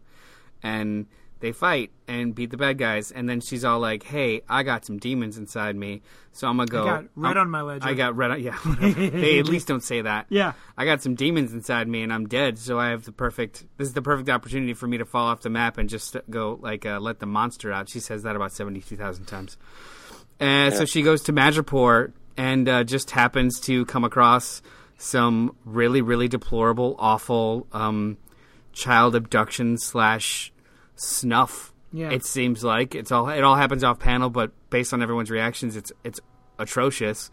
[0.61, 1.07] and
[1.41, 3.11] they fight and beat the bad guys.
[3.11, 6.67] And then she's all like, "Hey, I got some demons inside me, so I'm gonna
[6.67, 7.87] go." got red I'm- on my ledger.
[7.87, 8.31] I got red.
[8.31, 9.09] On, yeah, whatever.
[9.09, 10.25] they at least don't say that.
[10.29, 10.53] Yeah.
[10.77, 13.63] I got some demons inside me and I'm dead, so I have the perfect.
[13.77, 16.59] This is the perfect opportunity for me to fall off the map and just go
[16.61, 17.89] like uh, let the monster out.
[17.89, 19.57] She says that about seventy two thousand times.
[20.39, 24.61] And so she goes to Madripoor and uh, just happens to come across
[24.97, 28.17] some really, really deplorable, awful um,
[28.71, 30.51] child abduction slash
[30.99, 31.73] snuff.
[31.91, 32.11] Yeah.
[32.11, 35.75] It seems like it's all it all happens off panel, but based on everyone's reactions,
[35.75, 36.19] it's it's
[36.59, 37.31] atrocious.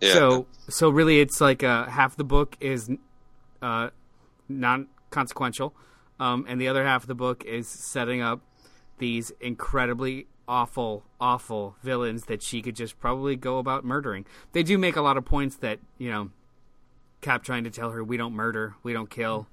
[0.00, 0.12] Yeah.
[0.12, 2.90] So so really, it's like uh, half the book is
[3.60, 3.90] uh,
[4.48, 5.74] non consequential,
[6.20, 8.40] um, and the other half of the book is setting up
[8.98, 14.26] these incredibly awful, awful villains that she could just probably go about murdering.
[14.52, 16.30] They do make a lot of points that you know,
[17.20, 19.48] Cap trying to tell her we don't murder, we don't kill.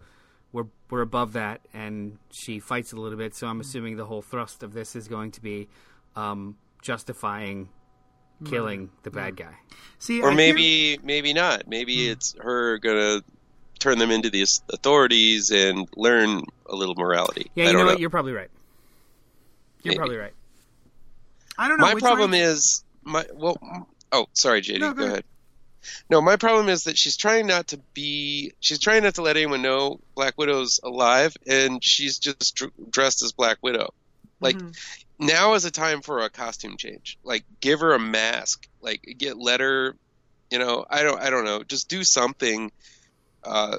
[0.55, 3.35] We're, we're above that, and she fights a little bit.
[3.35, 5.67] So I'm assuming the whole thrust of this is going to be
[6.15, 7.67] um, justifying
[8.45, 9.53] killing the bad guy.
[9.99, 11.67] See, or I hear- maybe maybe not.
[11.67, 13.21] Maybe it's her gonna
[13.79, 17.51] turn them into the authorities and learn a little morality.
[17.55, 17.99] Yeah, you know don't what?
[17.99, 18.49] You're probably right.
[19.83, 19.97] You're Maybe.
[19.97, 20.33] probably right.
[21.57, 21.85] I don't know.
[21.93, 23.57] my problem way- is my well.
[24.13, 24.79] Oh, sorry, JD.
[24.79, 25.11] No, go go ahead.
[25.11, 25.23] ahead.
[26.09, 28.53] No, my problem is that she's trying not to be.
[28.59, 33.21] She's trying not to let anyone know Black Widow's alive, and she's just dr- dressed
[33.23, 33.93] as Black Widow.
[34.39, 35.25] Like, Mm-hmm.
[35.27, 37.17] now is a time for a costume change.
[37.23, 38.67] Like give her a mask.
[38.81, 39.95] Like get let her,
[40.51, 42.71] you know, I don't I don't know, just do something.
[43.43, 43.77] Uh,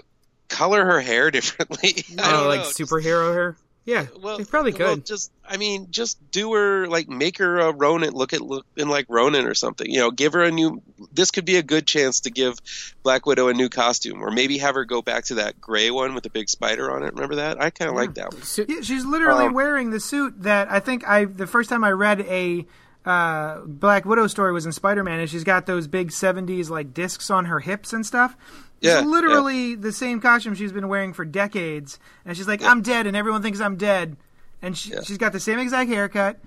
[0.48, 2.04] color her hair differently.
[2.18, 3.56] I Oh, don't like know, just- superhero her?
[3.86, 4.80] Yeah, well, they probably could.
[4.80, 5.06] well, could.
[5.06, 8.14] just I mean, just do her like make her a Ronin.
[8.14, 9.88] Look at look in like Ronin or something.
[9.88, 10.82] You know, give her a new.
[11.12, 12.58] This could be a good chance to give
[13.04, 16.14] Black Widow a new costume, or maybe have her go back to that gray one
[16.14, 17.14] with the big spider on it.
[17.14, 17.62] Remember that?
[17.62, 18.42] I kind of like that one.
[18.68, 21.92] Yeah, she's literally Um, wearing the suit that I think I the first time I
[21.92, 22.66] read a
[23.04, 26.92] uh, Black Widow story was in Spider Man, and she's got those big '70s like
[26.92, 28.36] discs on her hips and stuff.
[28.80, 32.82] Yeah, it's literally the same costume she's been wearing for decades, and she's like, "I'm
[32.82, 34.16] dead," and everyone thinks I'm dead,
[34.62, 35.00] and she, Yeah.
[35.02, 36.38] she's got the same exact haircut,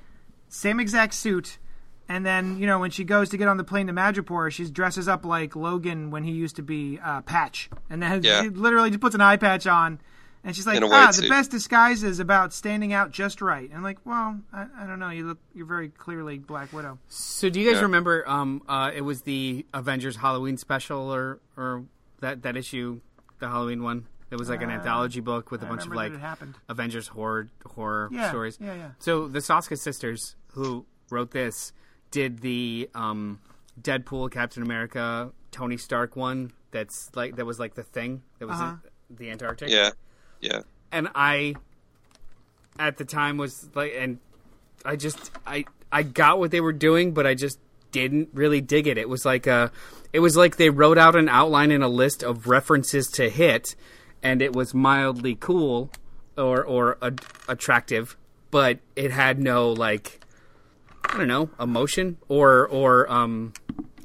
[0.47, 1.57] same exact suit.
[2.11, 4.65] And then, you know, when she goes to get on the plane to Madripoor, she
[4.69, 7.69] dresses up like Logan when he used to be uh, Patch.
[7.87, 8.41] And then Yeah.
[8.41, 9.99] she literally just puts an eye patch on.
[10.43, 11.29] And she's like, In a ah, the suit.
[11.29, 13.67] best disguise is about standing out just right.
[13.69, 15.09] And I'm like, well, I, I don't know.
[15.11, 16.97] You look, you're very clearly Black Widow.
[17.09, 17.83] So do you guys Yeah.
[17.83, 18.27] remember?
[18.27, 21.83] Um, uh, it was the Avengers Halloween special, or or
[22.21, 23.01] that that issue,
[23.39, 24.07] the Halloween one.
[24.31, 26.53] It was like an anthology book with a I bunch of like happened.
[26.69, 28.59] Avengers horror horror Yeah, stories.
[28.61, 28.89] yeah, yeah.
[28.99, 31.73] So the Soska sisters who wrote this
[32.11, 33.39] did the um,
[33.81, 36.51] Deadpool, Captain America, Tony Stark one.
[36.71, 38.75] That's like that was like the thing that was Uh-huh.
[39.09, 39.69] in the Antarctic.
[39.69, 39.89] Yeah,
[40.41, 40.61] yeah.
[40.91, 41.55] and I
[42.77, 44.19] at the time was like and
[44.85, 47.59] I just I I got what they were doing but I just
[47.91, 48.97] didn't really dig it.
[48.97, 49.71] It was like a
[50.13, 53.75] it was like they wrote out an outline and a list of references to hit
[54.23, 55.91] and it was mildly cool
[56.37, 57.13] or or a,
[57.47, 58.17] attractive
[58.51, 60.19] but it had no like
[61.05, 63.53] I don't know, emotion or or um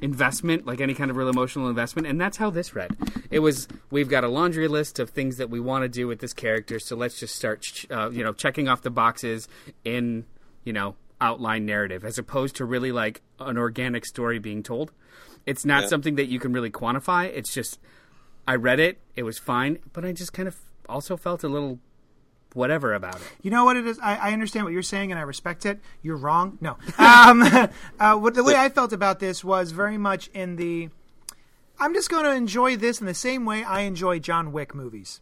[0.01, 2.95] investment, like any kind of real emotional investment, and that's how this read.
[3.29, 6.19] It was we've got a laundry list of things that we want to do with
[6.19, 9.47] this character, so let's just start, uh, you know, checking off the boxes
[9.83, 10.25] in
[10.63, 14.91] you know outline narrative, as opposed to really like an organic story being told.
[15.45, 15.89] It's not Yeah.
[15.89, 17.25] something that you can really quantify.
[17.33, 17.79] It's just
[18.47, 20.55] I read it, it was fine, but I just kind of
[20.87, 21.79] also felt a little
[22.53, 23.21] whatever about it.
[23.41, 23.99] You know what it is?
[23.99, 25.79] I, I understand what you're saying and I respect it.
[26.01, 26.57] You're wrong.
[26.61, 26.77] No.
[26.97, 27.41] Um,
[27.99, 30.89] uh, what, the way I felt about this was very much in the.
[31.79, 35.19] I'm just going to enjoy this in the same way I enjoy John Wick movies.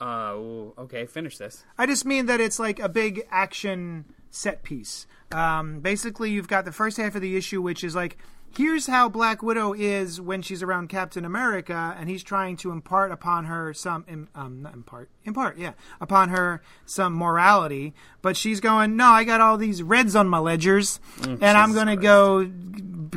[0.00, 0.32] Uh,
[0.78, 1.64] okay, finish this.
[1.78, 5.06] I just mean that it's like a big action set piece.
[5.30, 8.18] Um, basically, you've got the first half of the issue, which is like,
[8.54, 13.12] here's how Black Widow is when she's around Captain America, and he's trying to impart
[13.12, 17.94] upon her some, im- um, not impart, impart, yeah, upon her some morality.
[18.20, 21.86] But she's going, no, I got all these reds on my ledgers, and I'm going
[21.86, 22.50] to go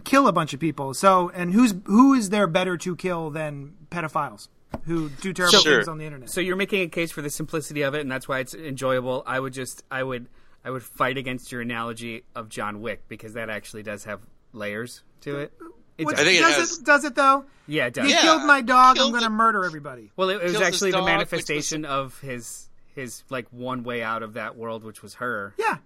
[0.04, 0.93] kill a bunch of people.
[0.93, 4.47] So, and who's who is there better to kill than pedophiles
[4.86, 5.75] who do terrible Sure.
[5.78, 6.30] things on the internet?
[6.30, 9.21] So you're making a case for the simplicity of it, and that's why it's enjoyable.
[9.25, 10.28] I would just, I would,
[10.65, 15.04] I would fight against your analogy of John Wick because that actually does have layers
[15.21, 15.54] to it.
[15.97, 16.21] It What- does.
[16.21, 17.45] I think it does has- it does it though?
[17.67, 18.10] yeah, it does.
[18.10, 18.21] You Yeah.
[18.21, 18.97] killed my dog.
[18.99, 20.12] I'm going to murder everybody.
[20.17, 23.23] Well, it, it was Kills his actually the dog, which was- manifestation of his his
[23.30, 25.54] like one way out of that world, which was her.
[25.58, 25.78] Yeah,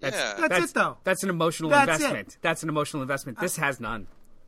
[0.00, 0.48] That's, Yeah.
[0.48, 0.98] That's it, though.
[1.04, 1.94] That's an emotional That's it.
[1.94, 2.36] investment.
[2.42, 3.38] That's an emotional investment.
[3.40, 4.06] This has none.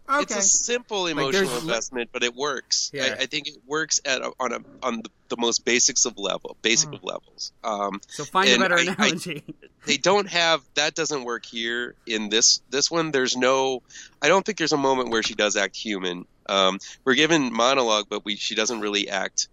[0.09, 0.23] Okay.
[0.23, 2.91] It's a simple emotional there's- investment, but it works.
[2.95, 3.17] Yeah.
[3.19, 6.19] I, I think it works at a, on a on the, the most basics of
[6.19, 6.95] level, basic Hmm.
[6.97, 7.53] of levels.
[7.63, 9.43] Um, So find a better I- I- analogy.
[9.87, 13.11] they don't have that doesn't work here in this this one.
[13.11, 13.83] There's no,
[14.23, 16.27] I don't think there's a moment where she does act human.
[16.49, 19.49] Um, we're given monologue, but we she doesn't really act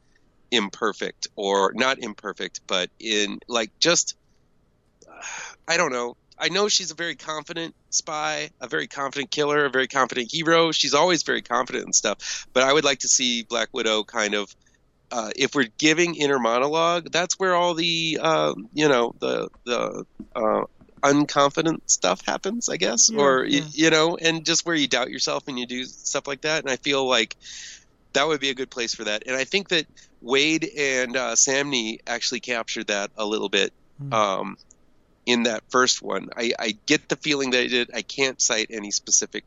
[0.52, 4.16] imperfect or not imperfect, but in like just
[5.68, 6.18] I don't know.
[6.42, 10.72] I know she's a very confident spy, a very confident killer, a very confident hero.
[10.72, 12.48] She's always very confident and stuff.
[12.52, 14.54] But I would like to see Black Widow kind of,
[15.12, 20.06] uh, if we're giving inner monologue, that's where all the, uh, you know, the the
[20.36, 20.64] uh,
[21.04, 23.62] unconfident stuff happens, I guess, Yeah, or yeah.
[23.62, 26.64] y you know, and just where you doubt yourself and you do stuff like that.
[26.64, 27.36] And I feel like
[28.14, 29.24] that would be a good place for that.
[29.28, 29.86] And I think that
[30.24, 33.74] Waid and uh, Samnee actually captured that a little bit
[34.12, 34.58] um,
[35.26, 36.30] in that first one.
[36.36, 37.92] I, I get the feeling that they did.
[37.94, 39.44] I can't cite any specific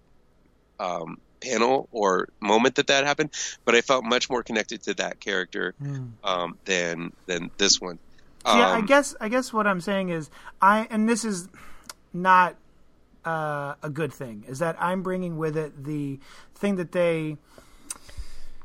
[0.79, 3.31] um, panel or moment that that happened,
[3.65, 5.75] but I felt much more connected to that character
[6.23, 7.99] um, than than this one.
[8.47, 11.49] yeah, I Um, guess I guess what I'm saying is I and this is
[12.13, 12.57] not
[13.25, 16.21] uh, a good thing is that I'm bringing with it the
[16.55, 17.37] thing that they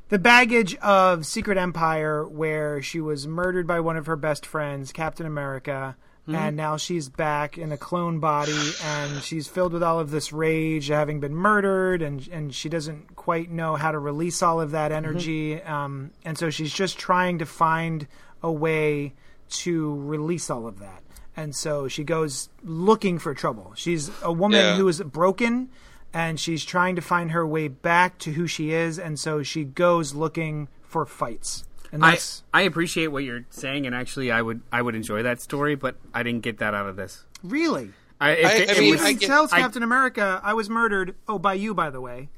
[0.09, 4.91] the baggage of Secret Empire where she was murdered by one of her best friends,
[4.91, 5.95] Captain America.
[6.35, 10.31] And now she's back in a clone body, and she's filled with all of this
[10.31, 14.71] rage, having been murdered, and and she doesn't quite know how to release all of
[14.71, 18.07] that energy, um, and so she's just trying to find
[18.43, 19.13] a way
[19.49, 21.01] to release all of that.
[21.37, 23.71] and so she goes looking for trouble.
[23.75, 24.75] She's a woman Yeah.
[24.75, 25.69] who is broken,
[26.13, 29.63] and she's trying to find her way back to who she is, and so she
[29.63, 31.63] goes looking for fights.
[31.91, 35.23] And I that's I appreciate what you're saying, and actually, I would I would enjoy
[35.23, 37.25] that story, but I didn't get that out of this.
[37.43, 37.91] really.
[38.21, 40.41] I, if I- it- I it mean, was- Even I get- tells I- Captain America,
[40.43, 42.29] "I was murdered." Oh, by you, by the way.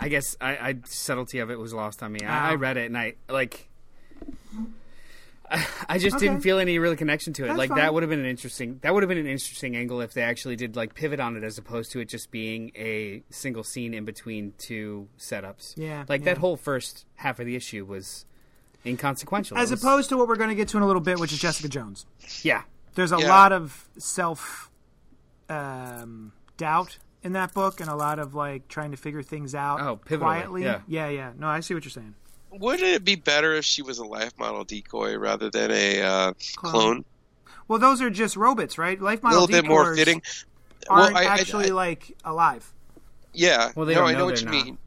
[0.00, 2.20] I guess I, I subtlety of it was lost on me.
[2.24, 3.68] I, I read it and I like.
[5.50, 6.26] I, I just Okay.
[6.26, 7.48] didn't feel any real connection to it.
[7.48, 7.78] That's like fine.
[7.78, 8.78] that would have been an interesting.
[8.82, 11.44] That would have been an interesting angle if they actually did like pivot on it
[11.44, 15.74] as opposed to it just being a single scene in between two setups.
[15.76, 16.26] Yeah, like yeah.
[16.34, 18.24] that whole first half of the issue was
[18.86, 19.56] inconsequential.
[19.58, 21.32] As was- opposed to what we're going to get to in a little bit, which
[21.32, 22.06] is Jessica Jones.
[22.42, 22.62] yeah,
[22.94, 23.28] There's a Yeah.
[23.28, 24.70] lot of self
[25.48, 29.80] um, doubt in that book, and a lot of like trying to figure things out
[29.80, 30.62] Oh, pivotally, quietly.
[30.62, 30.80] yeah.
[30.86, 31.32] yeah, yeah.
[31.38, 32.14] No, I see what you're saying.
[32.50, 36.32] Wouldn't it be better if she was a life model decoy rather than a uh,
[36.56, 37.04] clone?
[37.66, 39.00] Well, those are just robots, right?
[39.00, 40.22] Life model A model little bit more fitting.
[40.88, 42.72] Aren't Well, I- I- actually I- like alive.
[43.32, 43.72] Yeah.
[43.74, 44.64] Well, they no, don't I know know what they're you not.
[44.66, 44.78] mean.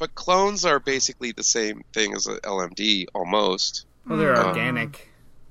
[0.00, 3.84] But clones are basically the same thing as a LMD almost.
[4.08, 4.48] well, they're Hmm.
[4.48, 5.08] organic.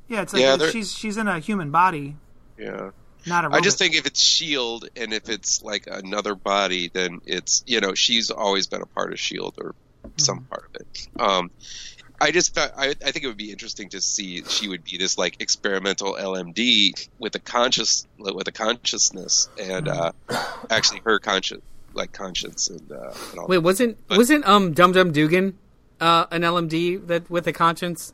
[0.09, 2.15] Yeah, it's like Yeah, if she's she's in a human body,
[2.57, 2.89] Yeah.
[3.27, 3.59] not a robot.
[3.59, 7.79] I just think if it's Shield and if it's like another body, then it's you
[7.79, 9.75] know she's always been a part of Shield or
[10.17, 11.07] some part of it.
[11.21, 11.51] Um,
[12.19, 14.97] I just fe- I, I think it would be interesting to see she would be
[14.97, 20.12] this like experimental LMD with a conscious with a consciousness and uh,
[20.71, 21.59] actually her conscious
[21.99, 23.47] like conscience and, uh, and all.
[23.47, 25.57] Wait, wasn't wasn't um Dum Dum Dugan
[26.01, 28.13] uh, an LMD that with a conscience?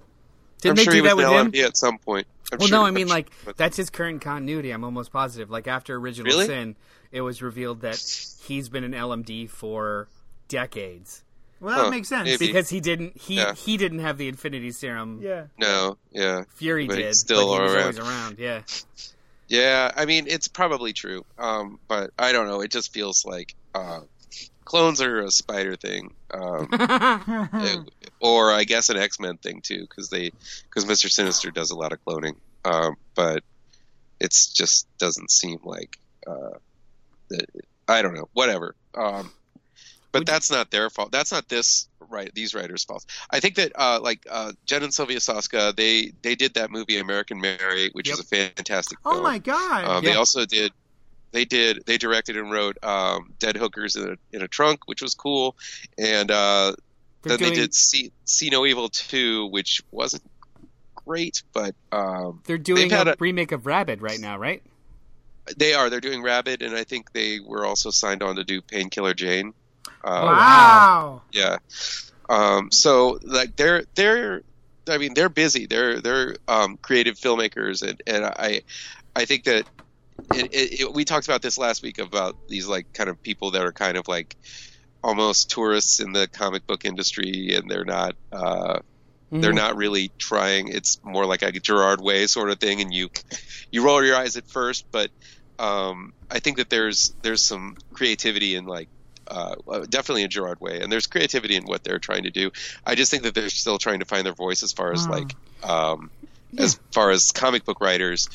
[0.61, 1.51] Didn't I'm they sure do he was that with an him?
[1.51, 2.27] LMD at some point.
[2.51, 4.71] I'm Well, sure- no, I I'm mean sure- like that's his current continuity.
[4.71, 5.49] I'm almost positive.
[5.49, 6.45] Like after Original Really?
[6.47, 6.75] Sin,
[7.11, 7.97] it was revealed that
[8.43, 10.07] he's been an LMD for
[10.49, 11.23] decades
[11.61, 12.25] well, that Huh, makes sense.
[12.27, 12.47] maybe.
[12.47, 13.53] because he didn't he Yeah.
[13.53, 15.19] he didn't have the Infinity Serum.
[15.23, 15.45] Yeah.
[15.57, 16.43] no, yeah.
[16.55, 17.05] Fury But did.
[17.07, 17.81] he's still but he was around.
[17.83, 18.39] always around.
[18.39, 18.61] Yeah.
[19.47, 22.61] Yeah, I mean it's probably true, um, but I don't know.
[22.61, 23.99] It just feels like uh,
[24.63, 27.77] clones are a spider thing, um, eh,
[28.19, 30.31] or I guess an X Men thing too, because they
[30.69, 33.43] because Mister Sinister does a lot of cloning, um, but
[34.19, 36.57] it's just doesn't seem like uh,
[37.29, 37.49] that-
[37.87, 38.75] I don't know, whatever.
[38.95, 39.31] Um,
[40.11, 41.11] but Would you- that's not their fault.
[41.11, 43.05] That's not this right these writers' fault.
[43.29, 46.97] I think that uh, like uh, Jen and Sylvia Soska, they they did that movie
[46.97, 48.13] American Mary, which Yep.
[48.13, 48.97] is a fantastic.
[49.05, 49.23] Oh film.
[49.23, 49.83] my god.
[49.85, 50.71] Um, They also did.
[51.35, 51.83] They did.
[51.85, 55.57] They directed and wrote um, "Dead Hookers in a, in a Trunk," which was cool,
[55.97, 56.75] and uh,
[57.23, 60.23] They're then they did "See, See No Evil 2, which wasn't
[60.95, 64.63] great, but um, They're doing a, a- remake of Rabid right now, right?
[65.57, 65.89] they are.
[65.89, 69.53] They're doing Rabid, and I think they were also signed on to do Painkiller Jane.
[70.05, 71.21] Uh, wow.
[71.33, 71.57] Yeah.
[72.29, 74.41] Um, so like they're they're
[74.89, 75.65] I mean they're busy.
[75.65, 78.61] They're they're um, creative filmmakers, and, and I
[79.17, 79.65] I think that
[80.33, 83.51] it, it, it, we talked about this last week about these like kind of people
[83.51, 84.35] that are kind of like
[85.03, 88.15] almost tourists in the comic book industry, and they're not.
[88.31, 88.79] Uh,
[89.41, 89.55] they're Mhm.
[89.55, 90.69] not really trying.
[90.69, 93.09] It's more like a Gerard Way sort of thing, and you
[93.71, 95.09] you roll your eyes at first, but
[95.59, 98.89] um, I think that there's there's some creativity in like
[99.29, 102.51] uh, uh, definitely in Gerard Way, and there's creativity in what they're trying to do.
[102.85, 105.11] I just think that they're still trying to find their voice as far as Hmm.
[105.11, 106.11] like um,
[106.57, 108.27] as far as comic book writers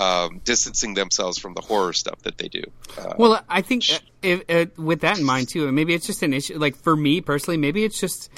[0.00, 2.62] um, distancing themselves from the horror stuff that they do.
[2.96, 6.06] Uh, Well, I think uh, if, uh, with that in mind too, and maybe it's
[6.06, 6.56] just an issue.
[6.58, 8.30] Like for me personally, maybe it's just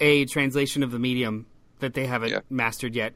[0.00, 1.46] a translation of the medium
[1.80, 2.40] that they haven't Yeah.
[2.50, 3.14] mastered yet.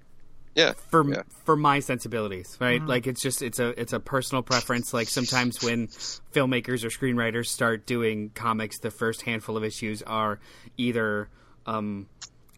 [0.55, 1.23] yeah, For yeah.
[1.47, 2.85] for my sensibilities, right?
[2.85, 4.93] Like it's just it's a it's a personal preference.
[4.93, 5.89] Like sometimes when
[6.35, 10.41] filmmakers or screenwriters start doing comics, the first handful of issues are
[10.77, 11.31] either
[11.65, 12.07] um,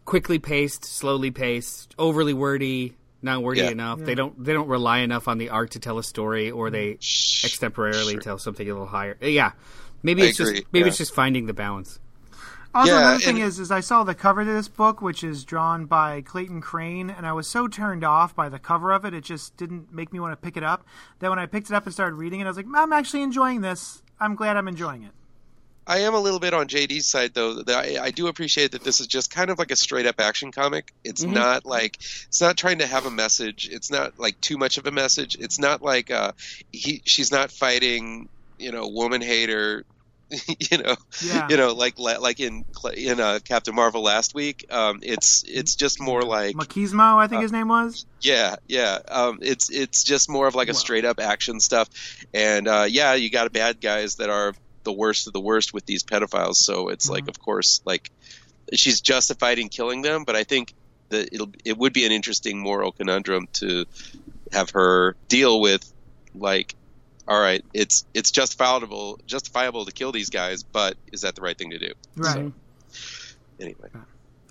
[0.03, 3.71] quickly paced, slowly paced, overly wordy, not wordy Yeah.
[3.71, 3.99] enough.
[3.99, 6.97] They don't they don't rely enough on the art to tell a story, or they
[7.01, 7.43] Shh.
[7.45, 8.21] extemporarily Sure.
[8.21, 9.17] tell something a little higher.
[9.21, 9.51] Uh, yeah,
[10.03, 10.87] maybe I it's agree, just maybe yeah.
[10.87, 11.99] it's just finding the balance.
[12.73, 15.23] Also, Yeah, another thing and- is, is I saw the cover to this book, which
[15.23, 19.05] is drawn by Clayton Crain, and I was so turned off by the cover of
[19.05, 20.85] it, it just didn't make me want to pick it up.
[21.19, 23.21] Then when I picked it up and started reading it, I was like, I'm actually
[23.23, 24.03] enjoying this.
[24.19, 25.11] I'm glad I'm enjoying it.
[25.87, 27.61] I am a little bit on JD's side though.
[27.67, 30.51] I, I do appreciate that this is just kind of like a straight up action
[30.51, 30.93] comic.
[31.03, 31.33] It's Mhm.
[31.33, 33.69] not like it's not trying to have a message.
[33.71, 35.37] It's not like too much of a message.
[35.39, 36.31] It's not like uh,
[36.71, 39.85] he she's not fighting you know woman hater.
[40.71, 41.47] you know, Yeah.
[41.51, 42.65] you know, like like in
[42.95, 44.65] in uh, Captain Marvel last week.
[44.71, 48.07] Um, it's it's just more like Machismo, I think Uh, his name was.
[48.21, 48.97] yeah, yeah.
[49.07, 51.89] Um, it's it's just more of like a straight up action stuff,
[52.33, 54.55] and uh, yeah, you got bad guys that are
[54.85, 56.55] the worst of the worst with these pedophiles.
[56.55, 57.29] So it's like, Mhm.
[57.29, 58.09] of course, like
[58.73, 60.73] she's justified in killing them, but I think
[61.09, 63.85] that it'll it would be an interesting moral conundrum to
[64.53, 65.83] have her deal with
[66.33, 66.73] like
[67.27, 71.57] all right it's it's justifiable justifiable to kill these guys but is that the right
[71.57, 72.51] thing to do Right.
[73.59, 73.89] anyway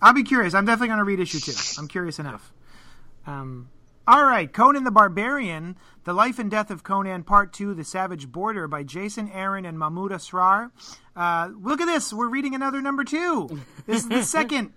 [0.02, 0.54] I'll be curious.
[0.54, 1.54] I'm definitely going to read issue two.
[1.78, 2.52] I'm curious enough.
[3.26, 3.70] Um,
[4.06, 8.30] all right, Conan the Barbarian: The Life and Death of Conan, Part Two: The Savage
[8.30, 10.70] Border by Jason Aaron and Mahmoud Asrar.
[11.16, 12.12] Uh, look at this.
[12.12, 13.62] We're reading another number two.
[13.86, 14.72] This is the second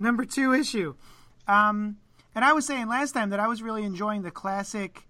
[0.00, 0.94] number two issue.
[1.46, 1.98] Um,
[2.34, 5.06] and I was saying last time that I was really enjoying the classic,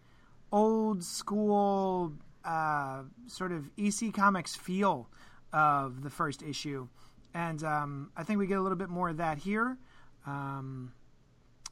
[0.51, 2.13] old school,
[2.45, 5.09] uh, sort of EC Comics feel
[5.53, 6.89] of the first issue.
[7.33, 9.79] And um, I think we get a little bit more of that here.
[10.27, 10.93] Um,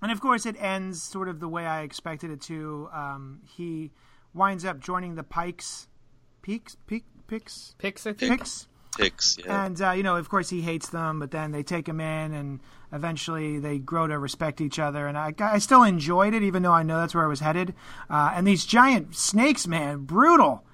[0.03, 2.88] and of course, it ends sort of the way I expected it to.
[2.92, 3.90] Um, he
[4.34, 5.88] winds up joining the Pikes,
[6.42, 8.38] Peaks, Peak, Picts, Picts, I think.
[8.38, 8.68] Picks.
[8.96, 11.88] picks yeah And uh, you know, of course, he hates them, but then they take
[11.88, 12.61] him in, and
[12.92, 15.07] eventually they grow to respect each other.
[15.07, 17.74] And I, I still enjoyed it, even though I know that's where I was headed.
[18.09, 20.64] Uh, and these giant snakes, man, brutal,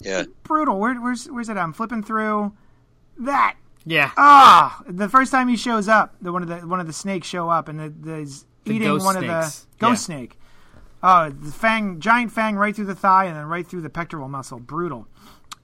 [0.00, 0.80] yeah brutal.
[0.80, 1.56] Where, where's where's it?
[1.56, 2.52] I'm flipping through
[3.18, 3.56] that.
[3.84, 4.12] Yeah.
[4.16, 7.26] Ah, the first time he shows up, the one of the one of the snakes
[7.26, 9.14] show up, and the, the The eating one snakes.
[9.14, 9.26] of
[9.78, 10.16] the ghost Yeah.
[10.16, 10.38] snake.
[11.02, 14.28] Oh, the fang, giant fang, right through the thigh, and then right through the pectoral
[14.28, 14.60] muscle.
[14.60, 15.08] Brutal.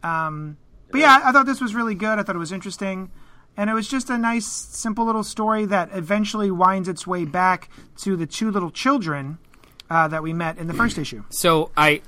[0.03, 0.57] Um,
[0.91, 2.19] but yeah, I thought this was really good.
[2.19, 3.11] I thought it was interesting,
[3.57, 7.69] and it was just a nice, simple little story that eventually winds its way back
[7.99, 9.39] to the two little children
[9.91, 11.23] uh, that we met in the first issue.
[11.31, 12.03] So I,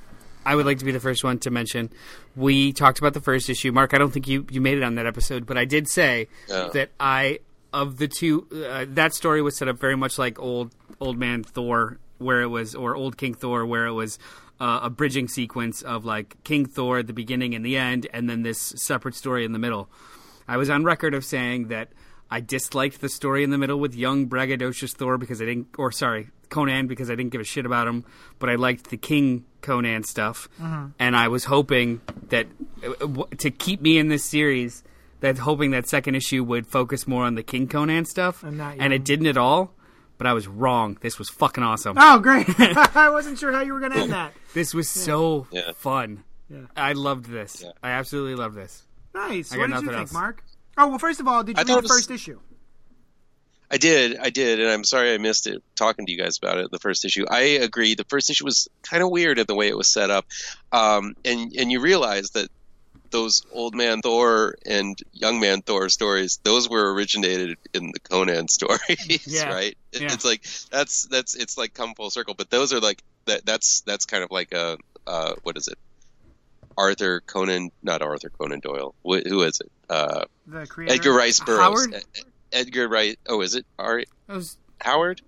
[0.45, 1.91] I would like to be the first one to mention.
[2.37, 3.95] We talked about the first issue, Mark.
[3.95, 6.69] I don't think you you made it on that episode, but I did say Yeah.
[6.73, 7.41] that I
[7.73, 11.43] of the two uh, that story was set up very much like old old man
[11.43, 14.19] Thor, where it was or old King Thor, where it was.
[14.63, 18.29] Uh, a bridging sequence of like King Thor at the beginning and the end, and
[18.29, 19.89] then this separate story in the middle.
[20.47, 21.89] I was on record of saying that
[22.31, 25.91] I disliked the story in the middle with young braggadocious Thor because I didn't, or
[25.91, 28.05] sorry, Conan because I didn't give a shit about him,
[28.39, 30.47] but I liked the King Conan stuff,
[30.99, 32.47] and I was hoping that
[32.85, 34.85] uh, to keep me in this series,
[35.21, 38.93] that hoping that second issue would focus more on the King Conan stuff, And and
[38.93, 39.73] it didn't at all.
[40.21, 40.99] But I was wrong.
[41.01, 41.97] This was fucking awesome.
[41.99, 42.45] Oh, great!
[42.59, 44.35] I wasn't sure how you were going to end that.
[44.53, 45.73] This was so Yeah.
[45.75, 46.25] fun.
[46.51, 46.67] Yeah.
[46.77, 47.63] I loved this.
[47.65, 47.71] Yeah.
[47.83, 48.83] I absolutely loved this.
[49.15, 49.51] Nice.
[49.51, 50.13] I What got did you think, else.
[50.13, 50.45] Mark?
[50.77, 52.39] Oh well, first of all, did you thought read the was- first issue?
[53.71, 56.59] I did, I did, and I'm sorry I missed it talking to you guys about
[56.59, 56.71] it.
[56.73, 57.95] The first issue, I agree.
[57.95, 60.27] The first issue was kind of weird in the way it was set up,
[60.73, 62.49] um, and and you realize that
[63.11, 68.49] those old man Thor and young man Thor stories, those were originated in the Conan
[68.59, 69.49] stories, Yeah.
[69.53, 69.77] right?
[69.93, 70.13] It- Yeah.
[70.13, 72.35] It's like that's that's it's like come full circle.
[72.35, 73.45] But those are like that.
[73.45, 75.79] That's that's kind of like a uh, what is it?
[76.79, 78.95] Arthur Conan, not Arthur Conan Doyle.
[79.03, 79.71] Wh- who is it?
[79.91, 80.95] Uh, The creator.
[80.95, 81.61] Edgar Rice Burroughs.
[81.87, 82.05] Howard?
[82.53, 83.17] Edgar Rice.
[83.29, 83.67] Oh, is it?
[83.79, 85.21] Ari That was, Howard?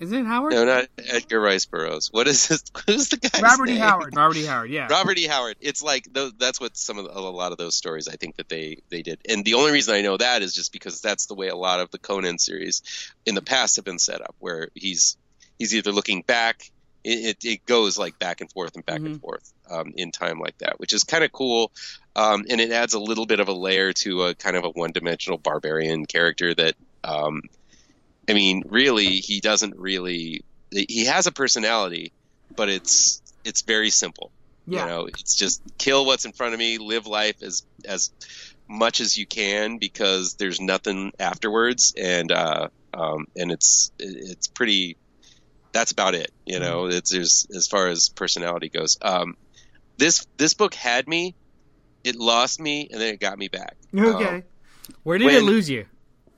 [0.00, 0.52] Isn't it Howard?
[0.52, 2.08] No, not Edgar Rice Burroughs.
[2.12, 2.64] What is this?
[2.86, 3.40] Who's the guy?
[3.40, 3.76] Robert E.
[3.76, 4.16] Howard.
[4.16, 4.44] Robert E.
[4.44, 4.70] Howard.
[4.70, 4.88] Yeah.
[4.90, 5.26] Robert E.
[5.26, 5.56] Howard.
[5.60, 8.48] It's like that's what some of the, a lot of those stories I think that
[8.48, 9.20] they they did.
[9.28, 11.80] And the only reason I know that is just because that's the way a lot
[11.80, 12.82] of the Conan series
[13.24, 15.16] in the past have been set up, where he's
[15.58, 16.70] he's either looking back.
[17.04, 20.40] It, it, it goes like back and forth and back and forth um, in time
[20.40, 21.70] like that, which is kind of cool.
[22.16, 24.70] Um, and it adds a little bit of a layer to a kind of a
[24.70, 27.42] one-dimensional barbarian character that, um,
[28.28, 30.44] I mean, really, he doesn't really.
[30.70, 32.12] He has a personality,
[32.54, 34.30] but it's it's very simple.
[34.66, 34.80] Yeah.
[34.82, 38.10] You know, it's just kill what's in front of me, live life as as
[38.68, 44.96] much as you can because there's nothing afterwards, and uh, um, and it's it's pretty.
[45.72, 46.30] That's about it.
[46.46, 48.96] You know, it's there's as far as personality goes.
[49.02, 49.36] Um,
[49.98, 51.34] this this book had me,
[52.04, 53.76] it lost me, and then it got me back.
[53.96, 54.44] Okay.
[55.02, 55.86] Where did it lose you?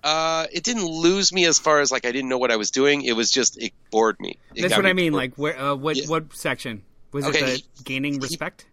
[0.07, 2.71] Uh, it didn't lose me as far as like I didn't know what I was
[2.71, 3.03] doing.
[3.03, 4.39] It was just it bored me.
[4.55, 5.13] It That's what me I mean.
[5.13, 5.23] bored.
[5.23, 5.59] Like, where?
[5.59, 5.97] Uh, what?
[5.97, 6.07] Yeah.
[6.07, 6.83] What section
[7.13, 7.63] was Okay, it?
[7.77, 8.67] he- gaining respect.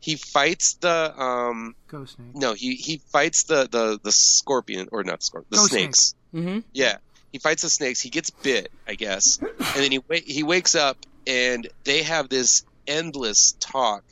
[0.00, 2.34] he fights the um Ghost snake.
[2.34, 6.14] no he he fights the the the scorpion or not scorpion the Ghost snakes.
[6.34, 6.58] Mm-hmm.
[6.72, 6.98] Yeah,
[7.32, 8.00] he fights the snakes.
[8.00, 12.28] He gets bit, I guess, and then he wa- he wakes up and they have
[12.28, 14.04] this endless talk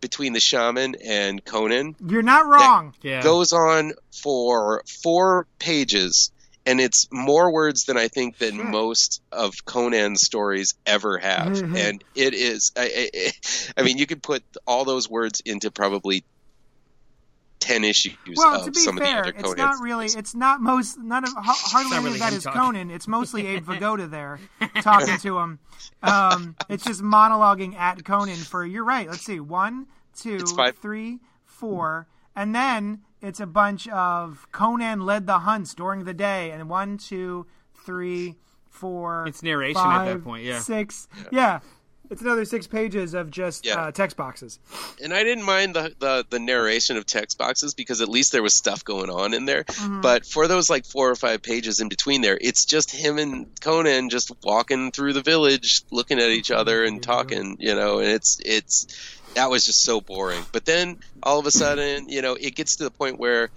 [0.00, 1.96] between the shaman and Conan.
[2.06, 2.94] You're not wrong.
[3.02, 3.22] Yeah.
[3.22, 3.92] Goes on
[4.22, 6.30] for four pages.
[6.66, 8.66] And it's more words than I think than Shit.
[8.66, 11.74] most of Conan's stories ever have, Mhm.
[11.78, 12.72] and it is.
[12.76, 13.32] I, I,
[13.78, 16.24] I mean, you could put all those words into probably
[17.60, 20.06] ten issues Well, of to be some of the fair, other it's not really.
[20.06, 20.98] It's not most.
[20.98, 22.60] None of hardly any really of that is talking.
[22.60, 22.90] Conan.
[22.90, 24.40] It's mostly Abe Vigoda there
[24.82, 25.58] talking to him.
[26.02, 28.64] Um, it's just monologuing at Conan for.
[28.64, 29.08] You're right.
[29.08, 29.40] Let's see.
[29.40, 29.86] One,
[30.16, 30.76] two, It's five.
[30.78, 32.06] three, four,
[32.36, 36.98] and then it's a bunch of Conan led the hunts during the day, and one,
[36.98, 37.46] two,
[37.84, 38.36] three,
[38.68, 39.26] four.
[39.26, 40.60] It's narration at that point, yeah.
[40.60, 41.08] Six.
[41.32, 41.60] Yeah.
[42.10, 43.76] It's another six pages of just Yeah.
[43.76, 44.58] uh, text boxes.
[45.02, 48.42] and I didn't mind the, the the narration of text boxes because at least there
[48.42, 49.64] was stuff going on in there.
[49.64, 50.00] Mm-hmm.
[50.00, 53.46] But for those like four or five pages in between there, it's just him and
[53.60, 57.98] Conan just walking through the village, looking at each other and talking, you know.
[57.98, 58.86] And it's it's
[59.34, 60.42] that was just so boring.
[60.52, 63.50] But then all of a sudden, you know, it gets to the point where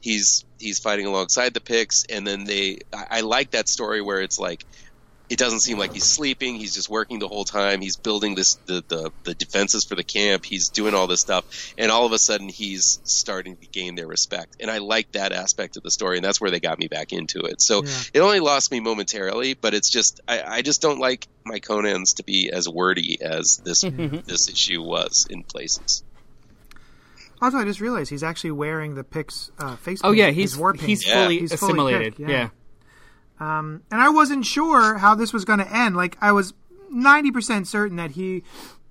[0.00, 2.78] he's he's fighting alongside the Picts, and then they.
[2.92, 4.64] I, I like that story where it's like
[5.28, 6.54] it doesn't seem like he's sleeping.
[6.54, 7.80] He's just working the whole time.
[7.80, 10.44] He's building this the, the the defenses for the camp.
[10.44, 11.44] He's doing all this stuff,
[11.76, 14.56] and all of a sudden he's starting to gain their respect.
[14.60, 17.12] And I like that aspect of the story, and that's where they got me back
[17.12, 17.60] into it.
[17.60, 17.98] So Yeah.
[18.14, 22.14] it only lost me momentarily, but it's just I, I just don't like my Conan's
[22.14, 23.80] to be as wordy as this
[24.26, 26.02] this issue was in places.
[27.42, 30.00] Also, I just realized he's actually wearing the Picts uh, face.
[30.02, 30.86] Oh paint, yeah, his he's war paint.
[30.86, 31.24] he's Yeah.
[31.24, 32.16] fully He's fully assimilated.
[32.16, 32.48] Pict, yeah.
[33.40, 33.58] Yeah.
[33.58, 35.96] and I wasn't sure how this was going to end.
[35.96, 36.54] Like I was
[36.90, 38.42] ninety percent certain that he,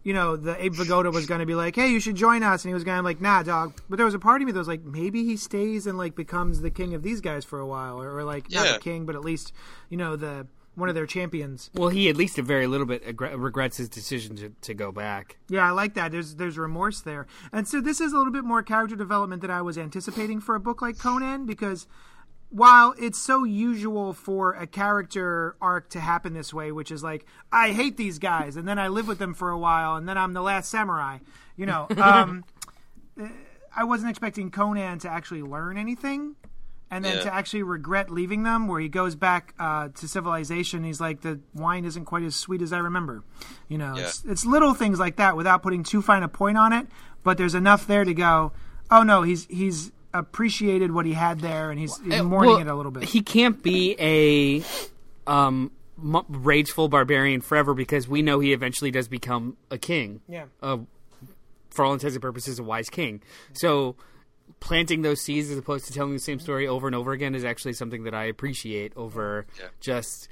[0.04, 2.64] you know, the Abe Vigoda was going to be like, "Hey, you should join us,"
[2.64, 4.46] and he was going to be like, "Nah, dog." But there was a part of
[4.46, 7.46] me that was like, maybe he stays and like becomes the king of these guys
[7.46, 9.54] for a while, or, or like not the king, but at least
[9.90, 11.70] you know the one of their champions.
[11.74, 15.38] Well, he at least a very little bit regrets his decision to, to go back.
[15.50, 16.12] Yeah, I like that.
[16.12, 19.52] There's there's remorse there, and so this is a little bit more character development than
[19.52, 21.88] I was anticipating for a book like Conan because
[22.56, 27.26] while it's so usual for a character arc to happen this way, which is like
[27.52, 30.18] I hate these guys and then I live with them for a while and then
[30.18, 31.18] I'm the last samurai,
[31.58, 32.46] you know, um,
[33.76, 36.36] I wasn't expecting Conan to actually learn anything.
[36.92, 37.24] And then Yeah.
[37.24, 41.40] to actually regret leaving them, where he goes back uh, to civilization, he's like, the
[41.54, 43.24] wine isn't quite as sweet as I remember.
[43.68, 46.72] You know, it's, it's little things like that without putting too fine a point on
[46.74, 46.88] it,
[47.24, 48.52] but there's enough there to go,
[48.92, 52.68] oh no, he's he's appreciated what he had there, and he's, he's mourning Well, it
[52.68, 53.04] a little bit.
[53.04, 54.64] He can't be a
[55.32, 60.22] um, m- rageful barbarian forever because we know he eventually does become a king.
[60.28, 60.46] yeah.
[60.62, 60.78] Uh,
[61.70, 63.22] for all intents and purposes, a wise king.
[63.52, 63.98] So
[64.62, 67.44] planting those seeds as opposed to telling the same story over and over again is
[67.44, 69.66] actually something that I appreciate over Yeah.
[69.82, 70.30] just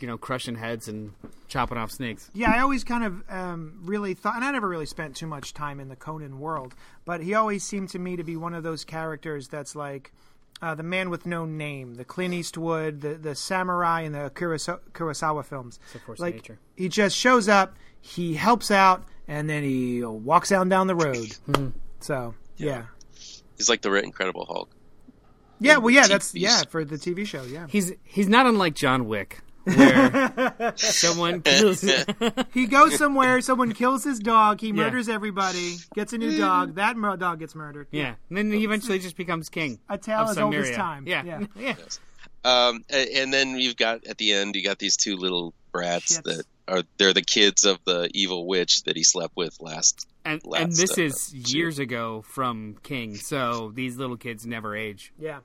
[0.00, 1.12] you know crushing heads and
[1.48, 2.30] chopping off snakes.
[2.34, 5.54] Yeah, I always kind of um, really thought, and I never really spent too much
[5.54, 8.62] time in the Conan world, but he always seemed to me to be one of
[8.62, 10.12] those characters that's like
[10.62, 14.80] uh, the man with no name, the Clint Eastwood, the the samurai in the Kurosawa,
[14.92, 15.78] Kurosawa films.
[16.04, 16.58] force of like nature.
[16.76, 21.16] he just shows up, he helps out, and then he walks down down the road.
[21.48, 21.68] Mm-hmm.
[22.00, 22.84] So yeah.
[23.56, 24.70] He's like the Incredible Hulk.
[25.60, 27.42] Yeah, well, yeah, that's yeah for the TV show.
[27.42, 29.40] Yeah, He's he's not unlike John Wick,
[29.76, 31.80] where someone kills.
[32.54, 36.96] he goes somewhere, someone kills his dog, he murders everybody, gets a new dog, that
[36.96, 37.86] mur- dog gets murdered.
[37.90, 39.78] yeah, and then he eventually just becomes king.
[39.88, 41.06] A tale of as old as time.
[41.06, 41.46] Yeah, Yeah.
[41.56, 41.74] yeah.
[42.44, 46.22] Um, and then you've got at the end, you got these two little brats Shits.
[46.24, 50.06] that are they're the kids of the evil witch that he slept with last.
[50.24, 54.76] And Last, and this uh, is years ago from King, so these little kids never
[54.76, 55.38] age, Yeah.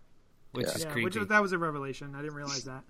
[0.52, 1.20] which is Yeah, creepy.
[1.20, 2.14] which that was a revelation.
[2.16, 2.84] I didn't realize that.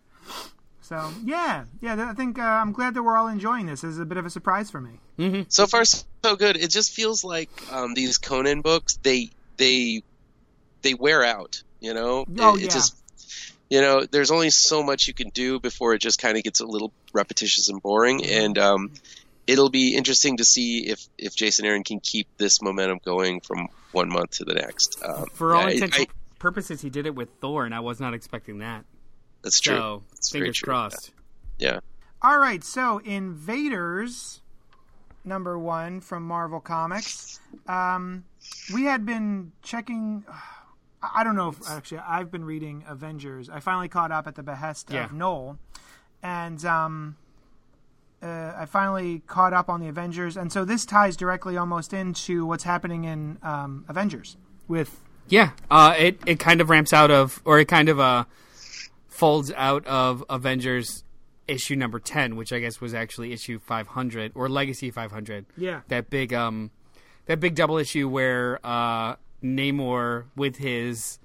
[0.83, 2.09] So yeah, yeah.
[2.09, 3.83] I think uh, I'm glad that we're all enjoying this.
[3.83, 5.45] It's a bit of a surprise for me.
[5.49, 6.03] So far, so
[6.35, 6.57] good.
[6.57, 10.03] It just feels like um, these Conan books they they
[10.81, 11.63] they wear out.
[11.79, 12.67] You know, Oh, it, it yeah.
[12.69, 12.95] just
[13.69, 16.59] you know, there's only so much you can do before it just kind of gets
[16.59, 18.19] a little repetitious and boring.
[18.19, 18.43] Mm-hmm.
[18.45, 18.91] And um,
[19.47, 23.69] it'll be interesting to see if if Jason Aaron can keep this momentum going from
[23.93, 25.01] one month to the next.
[25.03, 26.07] Um, For all I- intents and
[26.39, 28.83] purposes, he did it with Thor, and I was not expecting that.
[29.43, 29.75] That's true.
[29.75, 30.65] So That's very fingers true.
[30.67, 31.11] crossed.
[31.59, 31.79] Yeah.
[32.21, 34.41] All right, so Invaders
[35.25, 37.39] number one from Marvel Comics.
[37.67, 38.23] Um,
[38.73, 40.23] we had been checking.
[40.27, 40.39] I
[41.15, 43.49] I don't know if actually I've been reading Avengers.
[43.49, 45.03] I finally caught up at the behest Yeah.
[45.05, 45.59] of Noel,
[46.21, 47.17] and um,
[48.21, 52.45] uh, I finally caught up on the Avengers, and so this ties directly almost into
[52.45, 54.37] what's happening in um, Avengers
[54.69, 58.23] with Yeah, uh, it it kind of ramps out of, or it kind of uh,
[59.13, 61.03] folds out of Avengers
[61.47, 65.45] issue number ten, which I guess was actually issue five hundred or Legacy five hundred.
[65.57, 65.81] Yeah.
[65.89, 66.71] that big um,
[67.25, 71.19] that big double issue where uh, Namor with his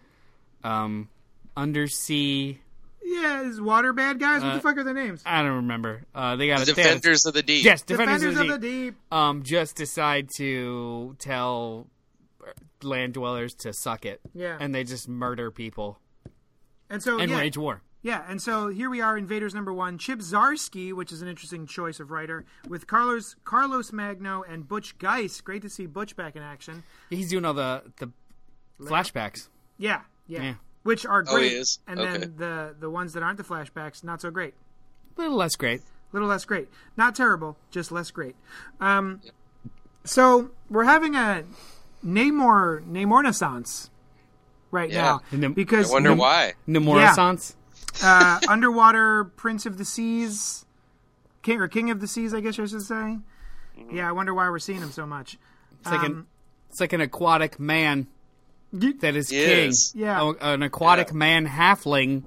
[0.64, 1.08] um,
[1.56, 2.60] undersea.
[3.04, 4.42] yeah, these water bad guys.
[4.42, 5.22] what the fuck are their names?
[5.24, 6.02] I don't remember.
[6.14, 7.64] Uh, they got a they had a- Defenders of the Deep.
[7.64, 8.94] Yes, defenders, Defenders of the, of the Deep.
[8.94, 9.12] Deep.
[9.12, 11.86] Um, just decide to tell
[12.82, 14.20] land dwellers to suck it.
[14.34, 14.56] Yeah.
[14.60, 15.98] and they just murder people
[16.90, 17.82] And so and yeah, wage war.
[18.00, 19.98] Yeah, and so here we are, Invaders number one.
[19.98, 24.96] Chip Zdarsky, which is an interesting choice of writer, with Carlos Carlos Magno and Butch
[24.98, 25.40] Guice.
[25.40, 26.84] Great to see Butch back in action.
[27.10, 28.10] He's doing all the the
[28.80, 29.48] flashbacks.
[29.76, 30.54] Yeah, yeah, Yeah.
[30.84, 31.52] which are Oh, he great.
[31.54, 31.80] is?
[31.88, 32.18] And Okay.
[32.18, 34.54] then the the ones that aren't the flashbacks, not so great.
[35.16, 35.80] A little less great.
[35.80, 36.68] A little less great.
[36.96, 38.36] Not terrible, just less great.
[38.80, 39.20] Um,
[40.04, 41.44] so we're having a
[42.04, 43.90] Namor Namor Renaissance
[44.70, 45.02] right Yeah.
[45.02, 46.54] now Nam- because I wonder Nam- why.
[46.66, 47.54] Nemorescence.
[48.02, 50.64] uh, underwater prince of the seas,
[51.42, 53.18] king or king of the seas, I guess I should say.
[53.92, 55.38] Yeah, I wonder why we're seeing him so much.
[55.80, 56.26] It's like an Um,
[56.70, 58.06] it's like an aquatic man
[58.72, 59.92] that is Yes.
[59.92, 60.02] king.
[60.02, 60.20] Yeah.
[60.20, 61.14] Oh, an aquatic Yeah.
[61.14, 62.24] man halfling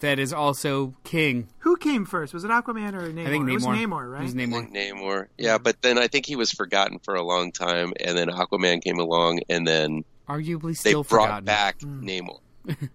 [0.00, 1.48] that is also king.
[1.60, 2.34] Who came first?
[2.34, 3.26] Was it Aquaman or Namor?
[3.26, 3.50] I think Namor.
[3.50, 4.20] It was Namor, right?
[4.20, 4.72] It was Namor.
[4.72, 5.26] Namor.
[5.38, 8.82] Yeah, but then I think he was forgotten for a long time, and then Aquaman
[8.82, 11.44] came along, and then Arguably still they still brought forgotten.
[11.44, 12.38] back Namor.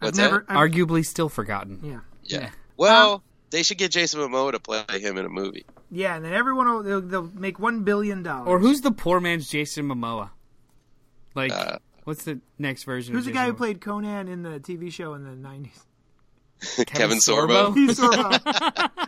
[0.00, 0.44] What's never.
[0.48, 0.56] that?
[0.56, 1.80] I've- Arguably still forgotten.
[1.82, 2.40] yeah, Yeah.
[2.40, 2.50] Yeah.
[2.76, 5.64] Well, they should get Jason Momoa to play him in a movie.
[5.90, 8.48] yeah, and then everyone will they'll, they'll make one billion dollars.
[8.48, 10.30] Or who's the poor man's Jason Momoa?
[11.36, 13.14] Like, Uh, what's the next version?
[13.14, 15.86] who's the of guy who Jason played Conan in the TV show in the nineties?
[16.60, 16.86] Momoa?
[16.86, 17.74] Kevin Sorbo?
[17.74, 19.00] He's Sorbo.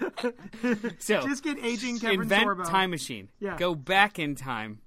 [0.99, 2.69] So Just get aging Kevin invent Sorbo.
[2.69, 3.29] time machine.
[3.41, 3.57] Yeah.
[3.59, 4.81] Go back in time.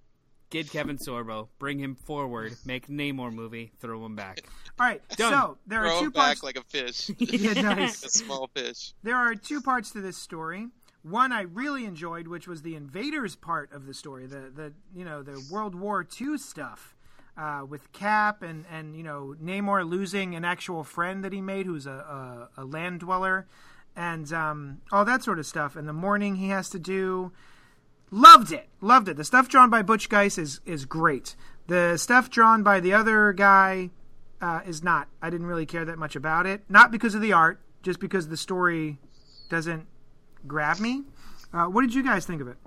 [0.50, 4.42] Get Kevin Sorbo, bring him forward, make Namor movie, throw him back.
[4.80, 5.32] All right, Done.
[5.32, 6.44] so there Throw are two him back parts.
[6.44, 8.04] like a fish, yeah, nice.
[8.04, 8.94] a small fish.
[9.04, 10.68] There are two parts to this story.
[11.04, 15.06] One I really enjoyed, which was the invaders part of the story, the the you
[15.06, 16.96] know the World War II stuff
[17.38, 21.68] uh, with Cap and and you know Namor losing an actual friend that he made,
[21.68, 23.48] who's a a, a land dweller,
[23.96, 25.76] and um, all that sort of stuff.
[25.76, 27.32] And the mourning he has to do.
[28.12, 29.18] Loved it, loved it.
[29.18, 31.36] The stuff drawn by Butch Guice is is great.
[31.68, 33.92] The stuff drawn by the other guy
[34.42, 35.08] uh, is not.
[35.22, 36.64] I didn't really care that much about it.
[36.70, 38.98] Not because of the art, just because the story
[39.50, 39.86] doesn't
[40.48, 41.04] grab me.
[41.54, 42.58] Uh, what did you guys think of it?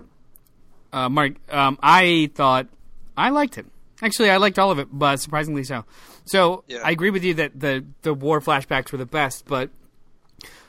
[0.93, 2.69] Uh, Mark, um, I thought
[3.17, 3.67] I liked it.
[4.03, 5.85] Actually, I liked all of it, but surprisingly so.
[6.25, 6.81] So Yeah.
[6.85, 9.71] I agree with you that the the war flashbacks were the best, but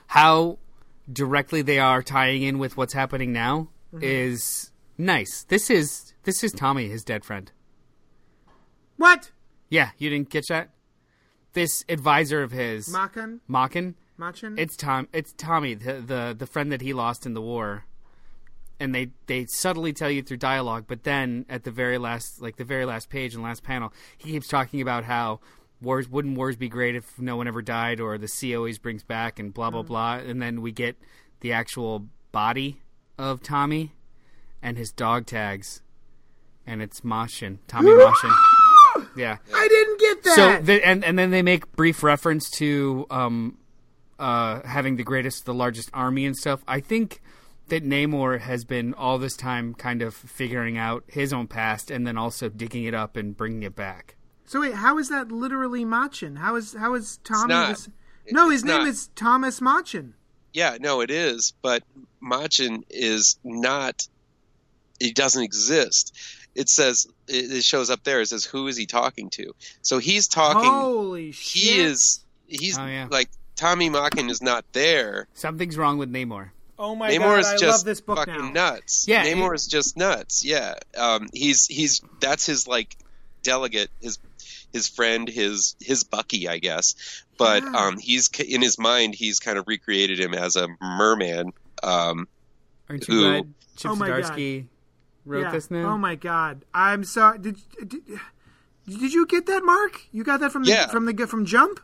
[0.08, 0.58] how
[1.12, 4.04] directly they are tying in with what's happening now Mm-hmm.
[4.04, 5.44] is nice.
[5.44, 7.52] This is this is Tommy, his dead friend.
[8.98, 9.32] What?
[9.70, 10.70] Yeah, you didn't catch that.
[11.54, 13.42] This advisor of his, Makan?
[13.48, 14.58] Makin, Machin?
[14.58, 15.08] it's Tom.
[15.14, 17.86] It's Tommy, the, the the friend that he lost in the war.
[18.80, 22.56] And they they subtly tell you through dialogue, but then at the very last, like
[22.56, 25.40] the very last page and last panel, he keeps talking about how
[25.80, 29.04] wars wouldn't wars be great if no one ever died, or the sea always brings
[29.04, 29.88] back, and blah blah mm.
[29.88, 30.16] blah.
[30.16, 30.98] And then we get
[31.42, 32.82] the actual body
[33.18, 33.94] of Tommy
[34.62, 35.82] and his dog tags,
[36.66, 38.34] and it's Mashin, Tommy Mashin.
[39.16, 39.38] Yeah.
[39.54, 40.36] I didn't get that.
[40.36, 43.58] So the, and and then they make brief reference to um,
[44.20, 46.64] uh, having the greatest, the largest army and stuff.
[46.68, 47.22] I think
[47.70, 52.06] that Namor has been all this time kind of figuring out his own past and
[52.08, 54.16] then also digging it up and bringing it back.
[54.46, 56.36] So wait, how is that literally Machin?
[56.38, 57.54] How is how is Tommy?
[57.54, 57.70] not.
[57.70, 57.90] this-
[58.32, 58.88] No, his It's name not.
[58.88, 60.14] is Thomas Machin.
[60.54, 61.84] Yeah, no, it is, but
[62.22, 64.08] Machin is not.
[65.00, 66.16] It doesn't exist.
[66.56, 68.22] It says it it shows up there.
[68.22, 69.54] It says who is he talking to?
[69.82, 70.70] So he's talking.
[70.70, 71.62] Holy shit!
[71.74, 72.20] he is.
[72.48, 73.08] He's Oh, yeah.
[73.10, 75.28] like Tommy Machin is not there.
[75.34, 76.50] Something's wrong with Namor.
[76.78, 77.40] Oh my Namor god!
[77.40, 78.72] is I just love this book fucking now.
[78.74, 79.06] nuts.
[79.08, 80.46] Yeah, Namor it- is just nuts.
[80.46, 82.96] Yeah, um, he's he's that's his like
[83.42, 84.20] delegate, his
[84.74, 86.96] his friend, his his Bucky, I guess.
[87.38, 87.72] But Yeah.
[87.72, 91.54] um, he's in his mind, he's kind of recreated him as a merman.
[91.82, 92.28] Um,
[92.90, 93.22] Aren't you Who?
[93.22, 94.24] glad Chip Oh my God.
[94.24, 94.66] Zdarsky
[95.26, 95.52] wrote yeah.
[95.52, 95.94] this now?
[95.94, 96.66] Oh my god!
[96.74, 97.40] I'm sorry.
[97.40, 97.58] Did,
[97.88, 98.02] did
[98.86, 100.02] did you get that, Mark?
[100.12, 100.88] You got that from the Yeah.
[100.88, 101.80] from the from Jump?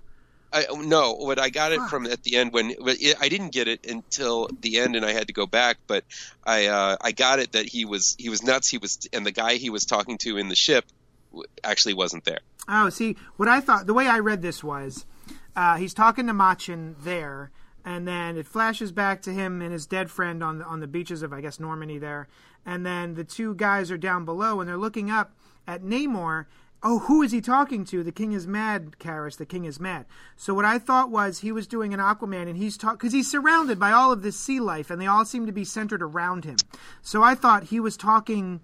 [0.52, 3.68] I no, what I got it from at the end when it, I didn't get
[3.68, 5.78] it until the end, and I had to go back.
[5.86, 6.06] But
[6.44, 8.68] I uh, I got it that he was he was nuts.
[8.68, 10.86] He was and the guy he was talking to in the ship
[11.64, 12.40] actually wasn't there.
[12.70, 15.06] Oh, see, what I thought, the way I read this was,
[15.56, 17.50] uh, he's talking to Machin there,
[17.84, 20.88] and then it flashes back to him and his dead friend on the, on the
[20.88, 22.28] beaches of, I guess, Normandy there,
[22.66, 25.34] and then the two guys are down below, and they're looking up
[25.68, 26.46] at Namor.
[26.82, 28.04] Oh, who is he talking to?
[28.04, 29.36] The king is mad, Karis.
[29.36, 30.06] The king is mad.
[30.38, 33.30] So what I thought was he was doing an Aquaman, and he's talk because he's
[33.30, 36.46] surrounded by all of this sea life, and they all seem to be centered around
[36.46, 36.56] him.
[37.02, 38.62] So I thought he was talking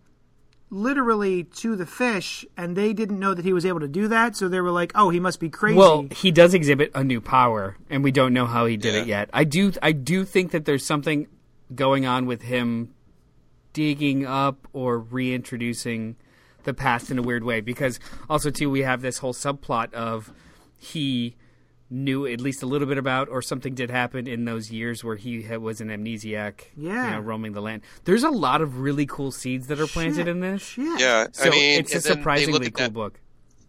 [0.75, 4.35] literally to the fish and they didn't know that he was able to do that
[4.35, 7.21] so they were like oh he must be crazy Well, he does exhibit a new
[7.21, 9.29] power, and we don't know how he did it yet.
[9.31, 11.27] I do, I do think that there's something
[11.73, 12.93] going on with him
[13.71, 16.17] digging up or reintroducing
[16.63, 17.61] the past in a weird way.
[17.61, 17.99] Because
[18.29, 20.31] also, too, we have this whole subplot of
[20.77, 21.35] he
[21.89, 25.15] knew at least a little bit about, or something did happen in those years where
[25.15, 27.05] he had, was an amnesiac, Yeah.
[27.05, 27.83] you know, roaming the land.
[28.05, 30.61] There's a lot of really cool seeds that are planted Shit, in this.
[30.63, 30.99] shit.
[30.99, 33.19] Yeah, So I mean, it's a and then they surprisingly cool that- book.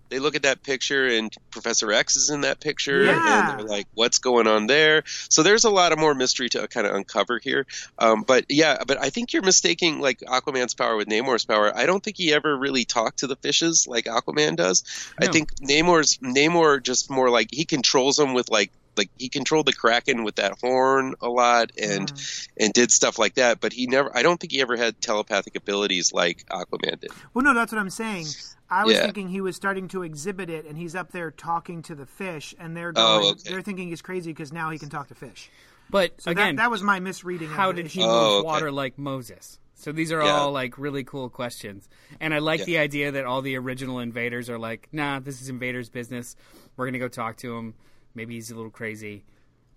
[0.08, 3.50] They look at that picture and Professor X is in that picture Yeah.
[3.50, 5.02] and they're like, what's going on there?
[5.06, 7.66] So there's a lot of more mystery to kind of uncover here.
[7.98, 11.76] Um, but yeah, but I think you're mistaking like Aquaman's power with Namor's power.
[11.76, 14.84] I don't think he ever really talked to the fishes like Aquaman does.
[15.20, 19.66] I think Namor's Namor just more like he controls them with like like he controlled
[19.66, 22.48] the Kraken with that horn a lot and mm.
[22.56, 23.60] and did stuff like that.
[23.60, 24.16] But he never.
[24.16, 27.10] I don't think he ever had telepathic abilities like Aquaman did.
[27.34, 28.26] Well, no, that's what I'm saying.
[28.68, 29.02] I was Yeah.
[29.02, 32.54] thinking he was starting to exhibit it, and he's up there talking to the fish,
[32.58, 33.50] and they're Oh, okay.
[33.50, 35.50] they're thinking he's crazy because now he can talk to fish.
[35.88, 37.48] But So again, that, that was my misreading.
[37.48, 38.44] how did he move Oh, okay.
[38.44, 39.60] water like Moses?
[39.78, 40.32] So these are Yeah.
[40.32, 41.88] all like really cool questions.
[42.18, 42.64] And I like Yeah.
[42.66, 46.34] the idea that all the original invaders are like, nah, this is invaders' business.
[46.76, 47.74] We're gonna go talk to him.
[48.16, 49.22] Maybe he's a little crazy.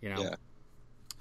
[0.01, 0.21] You know.
[0.21, 0.35] Yeah.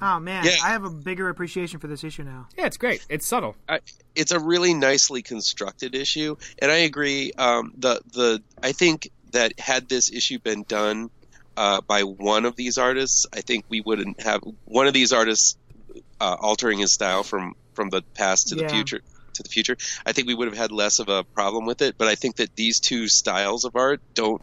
[0.01, 0.53] Oh man, Yeah.
[0.62, 2.47] I have a bigger appreciation for this issue now.
[2.57, 3.05] Yeah, it's great.
[3.09, 3.57] It's subtle.
[3.69, 3.81] I,
[4.14, 7.33] it's a really nicely constructed issue, and I agree.
[7.33, 11.11] Um, the the I think that had this issue been done
[11.57, 15.59] uh, by one of these artists, I think we wouldn't have one of these artists
[16.21, 19.01] uh, altering his style from from the past to the future
[19.35, 19.77] to the future.
[20.05, 21.97] I think we would have had less of a problem with it.
[21.99, 24.43] But I think that these two styles of art don't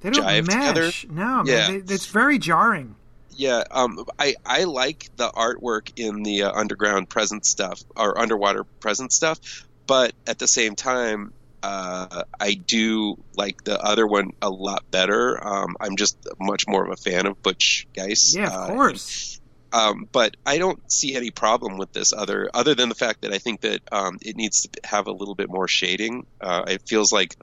[0.00, 0.82] They don't Jive together?
[0.82, 1.06] mesh.
[1.08, 2.94] No, man, they, it's very jarring.
[3.30, 8.64] Yeah, um, I I like the artwork in the uh, underground present stuff or underwater
[8.64, 9.38] present stuff,
[9.86, 11.32] but at the same time,
[11.62, 15.38] uh, I do like the other one a lot better.
[15.46, 18.34] Um, I'm just much more of a fan of Butch Guice.
[18.34, 19.37] Yeah, uh, of course.
[19.72, 23.32] Um, but I don't see any problem with this other, other than the fact that
[23.32, 26.26] I think that um, it needs to have a little bit more shading.
[26.40, 27.36] Uh, it feels like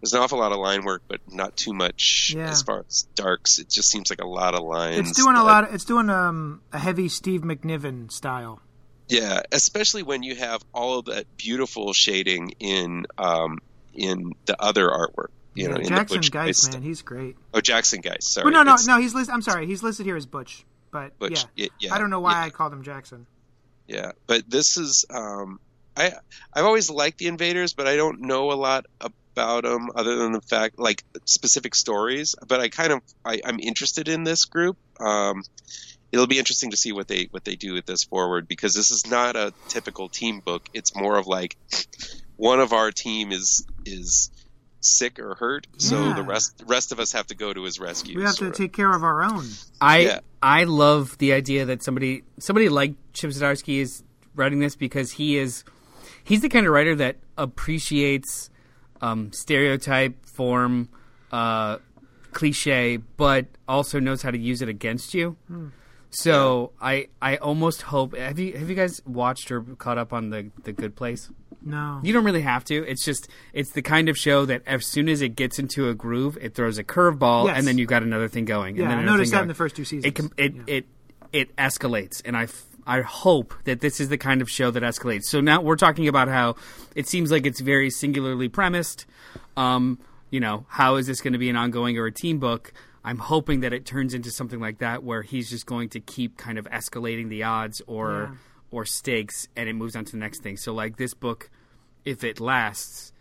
[0.00, 2.50] there's an awful lot of line work, but not too much Yeah.
[2.50, 3.58] as far as darks.
[3.58, 5.10] It just seems like a lot of lines.
[5.10, 5.68] It's doing a lot.
[5.68, 8.60] Of, it's doing um, a heavy Steve McNiven style.
[9.08, 13.58] Yeah, especially when you have all of that beautiful shading in um,
[13.94, 15.28] in the other artwork.
[15.54, 17.36] You know, Jackson Guice, man, he's great.
[17.52, 18.28] Oh, Jackson Guice.
[18.28, 18.44] Sorry.
[18.44, 19.00] Well, no, no, It's no.
[19.00, 19.34] He's listed.
[19.34, 19.66] I'm sorry.
[19.66, 21.12] He's listed here as Butch, but
[21.56, 22.42] yeah, yeah, I don't know why yeah.
[22.44, 23.26] I called him Jackson.
[23.86, 25.60] Yeah, but this is um,
[25.96, 26.12] I
[26.52, 30.32] I've always liked the Invaders, but I don't know a lot about them other than
[30.32, 32.34] the fact like specific stories.
[32.46, 34.76] But I kind of I, I'm interested in this group.
[35.00, 35.42] Um,
[36.12, 38.90] it'll be interesting to see what they what they do with this forward because this
[38.90, 40.68] is not a typical team book.
[40.72, 41.56] It's more of like
[42.36, 44.30] one of our team is is
[44.80, 46.12] sick or hurt, so Yeah.
[46.14, 48.16] the rest rest of us have to go to his rescue.
[48.18, 48.54] We have to of.
[48.54, 49.44] take care of our own.
[49.80, 50.20] I Yeah.
[50.42, 54.02] I love the idea that somebody somebody like Chip Zdarsky is
[54.36, 55.64] writing this because he is
[56.22, 58.50] he's the kind of writer that appreciates
[59.00, 60.88] um, stereotype form,
[61.32, 61.78] uh,
[62.32, 65.36] cliche, but also knows how to use it against you.
[66.10, 70.30] So I I almost hope have you have you guys watched or caught up on
[70.30, 71.30] the the Good Place?
[71.64, 72.00] No.
[72.02, 72.84] You don't really have to.
[72.86, 75.94] It's just it's the kind of show that as soon as it gets into a
[75.94, 77.58] groove, it throws a curveball, Yes.
[77.58, 78.76] and then you've got another thing going.
[78.76, 80.04] Yeah, and then I noticed that in the first two seasons.
[80.06, 80.62] It com- it, Yeah.
[80.66, 80.86] it
[81.32, 84.82] it escalates, and I f- I hope that this is the kind of show that
[84.82, 85.24] escalates.
[85.24, 86.56] So now we're talking about how
[86.94, 89.04] it seems like it's very singularly premised.
[89.56, 89.98] Um,
[90.30, 92.72] you know, how is this going to be an ongoing or a team book?
[93.04, 96.36] I'm hoping that it turns into something like that, where he's just going to keep
[96.36, 98.36] kind of escalating the odds or Yeah.
[98.70, 100.56] Or stakes, and it moves on to the next thing.
[100.56, 101.50] So like this book,
[102.04, 103.12] if it lasts,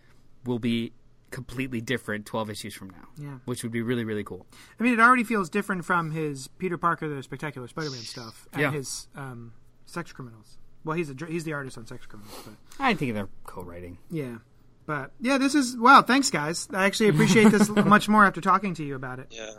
[0.45, 0.93] will be
[1.29, 3.07] completely different 12 issues from now.
[3.17, 3.37] Yeah.
[3.45, 4.45] which would be really really cool.
[4.79, 8.61] I mean, it already feels different from his Peter Parker, the Spectacular Spider-Man stuff, and
[8.61, 8.71] Yeah.
[8.71, 9.53] his um,
[9.85, 10.57] Sex Criminals.
[10.85, 13.97] Well, he's a, he's the artist on Sex Criminals, but I think they're co-writing.
[14.09, 14.37] yeah.
[14.85, 16.01] But yeah, this is wow.
[16.01, 16.69] Thanks, guys.
[16.73, 19.27] I actually appreciate this much more after talking to you about it.
[19.31, 19.51] Yeah.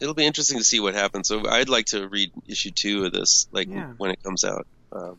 [0.00, 1.28] It'll be interesting to see what happens.
[1.28, 3.92] So I'd like to read issue two of this, like Yeah.
[3.98, 4.66] when it comes out.
[4.92, 5.18] Um,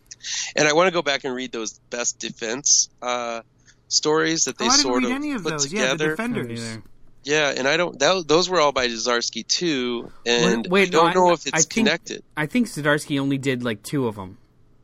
[0.55, 3.41] and I want to go back and read those best defense uh,
[3.87, 5.71] stories that they oh, sort of any of put those.
[5.71, 6.09] Yeah, the together.
[6.11, 6.77] Defenders.
[7.23, 7.99] Yeah, and I don't.
[7.99, 11.33] That, those were all by Zdarsky too, and Wait, wait, I don't no, know I-
[11.33, 12.23] if it's I think- connected.
[12.37, 14.37] I think Zdarsky only did like two of them.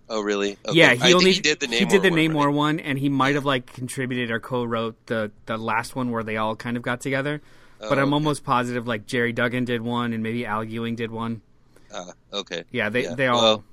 [0.09, 0.57] Oh, really?
[0.67, 0.77] Okay.
[0.77, 2.53] Yeah, I he think only he did the Namor he did the one, Namor right?
[2.53, 6.35] one, and he might have like contributed or co-wrote the the last one where they
[6.37, 7.41] all kind of got together.
[7.79, 8.13] But I'm okay.
[8.13, 11.41] almost positive like Gerry Duggan did one, and maybe Al Ewing did one.
[11.93, 12.63] Uh, okay.
[12.71, 13.15] Yeah, they Yeah.
[13.15, 13.41] they all.
[13.41, 13.63] Well,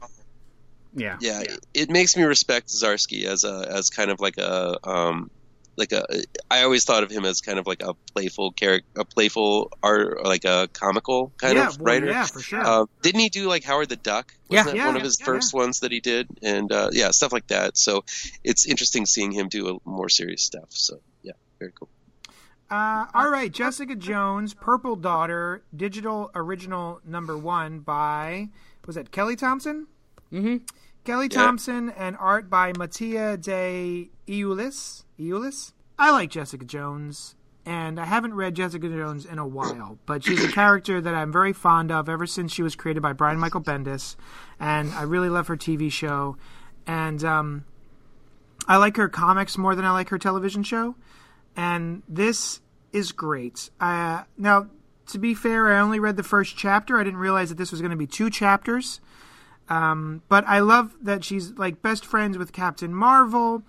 [0.94, 4.76] yeah, yeah, it- it makes me respect Zdarsky as a as kind of like a
[4.88, 5.30] um
[5.76, 6.04] like a
[6.50, 10.22] I always thought of him as kind of like a playful character, a playful art,
[10.24, 12.06] like a comical kind yeah, of well, writer.
[12.06, 12.60] yeah, for sure.
[12.60, 14.34] Uh, didn't he do like Howard the Duck?
[14.50, 14.58] Yeah.
[14.60, 16.26] Wasn't that Yeah, one of his yeah, first ones that he did?
[16.42, 17.78] And uh, yeah, stuff like that.
[17.78, 18.04] So
[18.44, 20.68] it's interesting seeing him do a more serious stuff.
[20.70, 21.88] So yeah, very cool.
[22.70, 28.48] Uh, all right, Jessica Jones, Purple Daughter, digital original number one by
[28.86, 29.86] was that Kelly Thompson?
[30.32, 30.58] Mm-hmm.
[31.04, 31.42] Kelly Yeah.
[31.42, 35.04] Thompson and art by Mattia de Iulis.
[35.18, 35.72] Iulis.
[35.98, 37.34] I like Jessica Jones,
[37.66, 41.32] and I haven't read Jessica Jones in a while, but she's a character that I'm
[41.32, 44.16] very fond of ever since she was created by Brian Michael Bendis,
[44.58, 46.36] and I really love her TV show,
[46.86, 47.64] and um,
[48.66, 50.94] I like her comics more than I like her television show,
[51.56, 52.60] and this
[52.92, 53.70] is great.
[53.80, 54.68] Uh, now,
[55.08, 56.98] to be fair, I only read the first chapter.
[56.98, 59.00] I didn't realize that this was going to be two chapters.
[59.70, 63.62] Um, but I love that she's like best friends with Captain Marvel.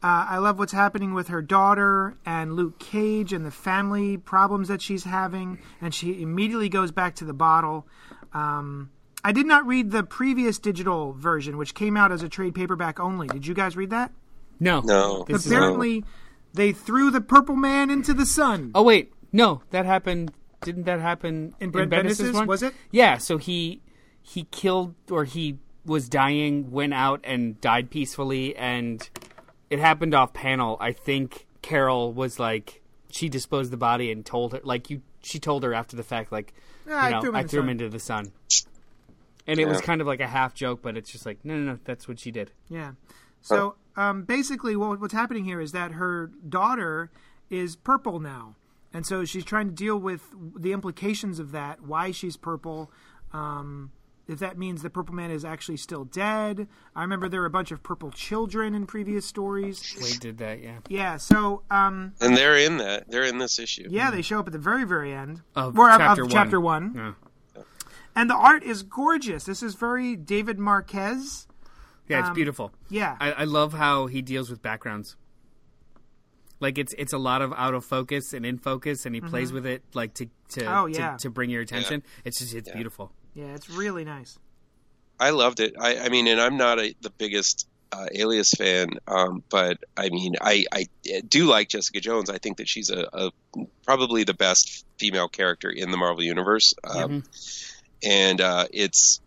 [0.00, 4.68] Uh, I love what's happening with her daughter and Luke Cage and the family problems
[4.68, 5.58] that she's having.
[5.80, 7.86] And she immediately goes back to the bottle.
[8.32, 8.90] Um,
[9.24, 13.00] I did not read the previous digital version, which came out as a trade paperback
[13.00, 13.26] only.
[13.26, 14.12] Did you guys read that?
[14.60, 14.80] No.
[14.82, 15.24] No.
[15.24, 16.04] This is- Apparently,
[16.54, 18.70] they threw the Purple Man into the sun.
[18.76, 20.32] Oh wait, no, that happened.
[20.62, 22.46] Didn't that happen In in, Brent Bendis's Bendis's, one?
[22.46, 22.74] was it?
[22.92, 23.18] Yeah.
[23.18, 23.80] So he
[24.28, 29.08] he killed or he was dying, went out and died peacefully, and
[29.70, 30.76] it happened off panel.
[30.80, 35.02] I think Carol was like she disposed the body and told her like you.
[35.22, 36.52] She told her after the fact like
[36.86, 38.32] Yeah, I you know threw him I threw him into the sun.
[39.46, 41.72] And it was kind of like a half joke, but it's just like no, no,
[41.72, 41.78] no.
[41.84, 42.52] That's what she did.
[42.68, 42.92] Yeah.
[43.40, 47.10] So um, basically, what, what's happening here is that her daughter
[47.48, 48.56] is purple now,
[48.92, 50.22] and so she's trying to deal with
[50.54, 51.80] the implications of that.
[51.80, 52.90] Why she's purple.
[53.32, 53.90] Um,
[54.28, 56.68] if that means the Purple Man is actually still dead.
[56.94, 59.80] I remember there were a bunch of purple children in previous stories.
[59.80, 60.78] Waid did that, yeah.
[60.88, 61.16] Yeah.
[61.16, 63.10] So um, And they're in that.
[63.10, 63.86] They're in this issue.
[63.90, 66.30] yeah, they show up at the very very end Of Or chapter of one.
[66.30, 66.92] chapter one.
[66.94, 67.62] Yeah.
[68.14, 69.44] and the art is gorgeous.
[69.44, 71.46] This is very David Marquez.
[72.06, 72.72] Yeah, it's Um, beautiful.
[72.88, 73.16] Yeah.
[73.20, 75.16] I, I love how he deals with backgrounds.
[76.60, 79.52] Like it's it's a lot of out of focus and in focus, and he plays
[79.52, 80.72] with it like to to Mm-hmm.
[80.74, 81.12] Oh, yeah.
[81.12, 82.02] to, to bring your attention.
[82.24, 83.12] It's just it's beautiful.
[83.34, 84.38] Yeah, it's really nice.
[85.20, 85.74] I loved it.
[85.78, 90.10] I, I mean, and I'm not a, the biggest uh, Alias fan, um, but I
[90.10, 90.86] mean, I, I
[91.26, 92.30] do like Jessica Jones.
[92.30, 93.30] I think that she's a, a
[93.84, 97.24] probably the best female character in the Marvel universe, um,
[98.02, 99.20] and uh, it's.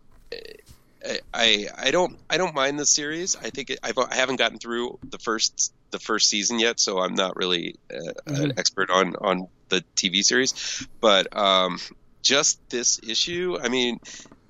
[1.34, 3.34] I I don't I don't mind the series.
[3.34, 7.00] I think it, I've I haven't gotten through the first the first season yet, so
[7.00, 10.86] I'm not really uh, an expert on on the TV series.
[11.00, 11.80] But um,
[12.22, 14.00] just this issue, I mean,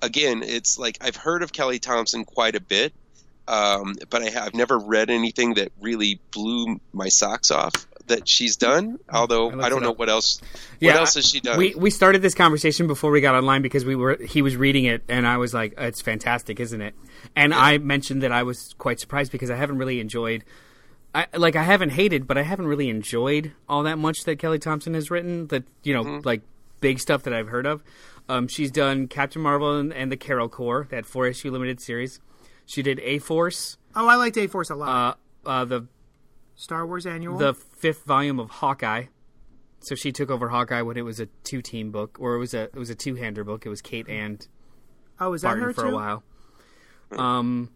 [0.01, 2.93] again, it's like I've heard of Kelly Thompson quite a bit,
[3.47, 8.57] um, but I have never read anything that really blew my socks off that she's
[8.57, 8.99] done.
[9.11, 9.99] Although I I, don't know up.
[9.99, 10.41] what else.
[10.79, 11.57] Yeah, what else has she done?
[11.57, 14.85] We we started this conversation before we got online because we were he was reading
[14.85, 16.95] it and I was like, it's fantastic, isn't it?
[17.35, 20.43] And I mentioned that I was quite surprised because I haven't really enjoyed.
[21.15, 24.57] I, like I haven't hated, but I haven't really enjoyed all that much that Kelly
[24.57, 25.47] Thompson has written.
[25.47, 26.41] That you know, like
[26.83, 27.83] big stuff that I've heard of.
[28.29, 32.19] Um, she's done Captain Marvel and, and the Carol Corps, that four issue limited series.
[32.65, 35.17] She did A Force, Oh, I liked A Force a lot.
[35.45, 35.87] uh, uh, the
[36.55, 37.37] Star Wars Annual.
[37.39, 39.05] the fifth volume of Hawkeye.
[39.79, 42.53] So she took over Hawkeye when it was a two team book, or it was
[42.53, 43.65] a it was a two hander book.
[43.65, 44.47] It was Kate and
[45.19, 45.87] oh, was that Barton her for too?
[45.89, 46.23] a while.
[47.17, 47.69] Um,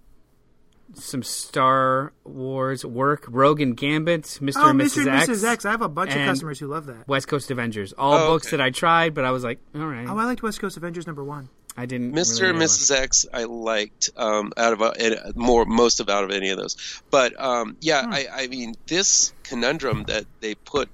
[0.93, 4.53] some Star Wars work, Rogue and Gambit, Mr.
[4.57, 4.85] Oh, and Mr.
[4.85, 4.97] Mrs.
[4.99, 5.43] and X, Mrs.
[5.43, 5.65] X.
[5.65, 7.07] I have a bunch of customers who love that.
[7.07, 7.93] West Coast Avengers.
[7.93, 8.57] All Oh, books okay.
[8.57, 11.05] that I tried, but I was like, all right, Oh, I liked West Coast Avengers
[11.07, 11.49] number one.
[11.79, 12.13] I didn't.
[12.13, 12.39] Mr.
[12.41, 12.91] really and know Mrs.
[12.91, 14.93] X, I liked um, out of uh,
[15.35, 17.01] more most of out of any of those.
[17.11, 18.13] But um, yeah, Hmm.
[18.13, 20.89] I, I mean this conundrum that they put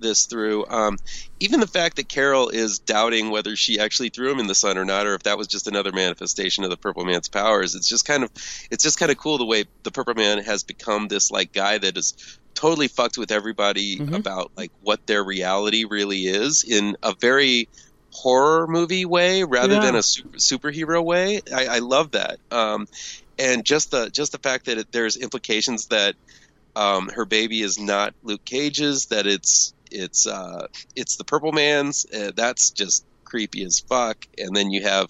[0.00, 0.66] this through.
[0.66, 0.96] Um,
[1.40, 4.78] even the fact that Carol is doubting whether she actually threw him in the sun
[4.78, 7.74] or not, or if that was just another manifestation of the Purple Man's powers.
[7.74, 8.30] It's just kind of
[8.70, 11.78] it's just kind of cool the way the Purple Man has become this like guy
[11.78, 12.14] that is
[12.54, 14.14] totally fucked with everybody Mm-hmm.
[14.14, 17.68] about like what their reality really is in a very
[18.12, 19.80] horror movie way rather Yeah.
[19.80, 21.40] than a super, superhero way.
[21.54, 22.38] I, I love that.
[22.50, 22.86] Um,
[23.38, 26.16] and just the just the fact that it, there's implications that
[26.74, 30.66] um, her baby is not Luke Cage's, that it's it's uh,
[30.96, 32.06] it's the Purple Man's.
[32.06, 34.26] Uh, that's just creepy as fuck.
[34.38, 35.08] And then you have.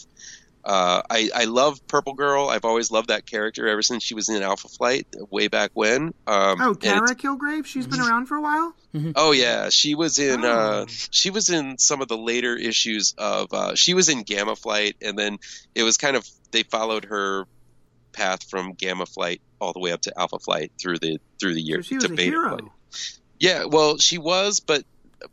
[0.65, 2.49] Uh, I, I love Purple Girl.
[2.51, 6.13] I've always loved that character ever since she was in Alpha Flight way back when.
[6.27, 7.65] Um, Oh, Kara Kilgrave.
[7.65, 8.75] She's been around for a while.
[9.17, 10.49] Oh yeah, she was in Oh.
[10.49, 14.57] uh she was in some of the later issues of uh she was in Gamma
[14.57, 15.39] Flight and then
[15.75, 17.47] it was kind of they followed her
[18.13, 21.63] path from Gamma Flight all the way up to Alpha Flight through the through the
[21.63, 22.59] So years she was to a Beta hero.
[22.59, 22.71] Flight.
[23.39, 24.85] Yeah, well, she was but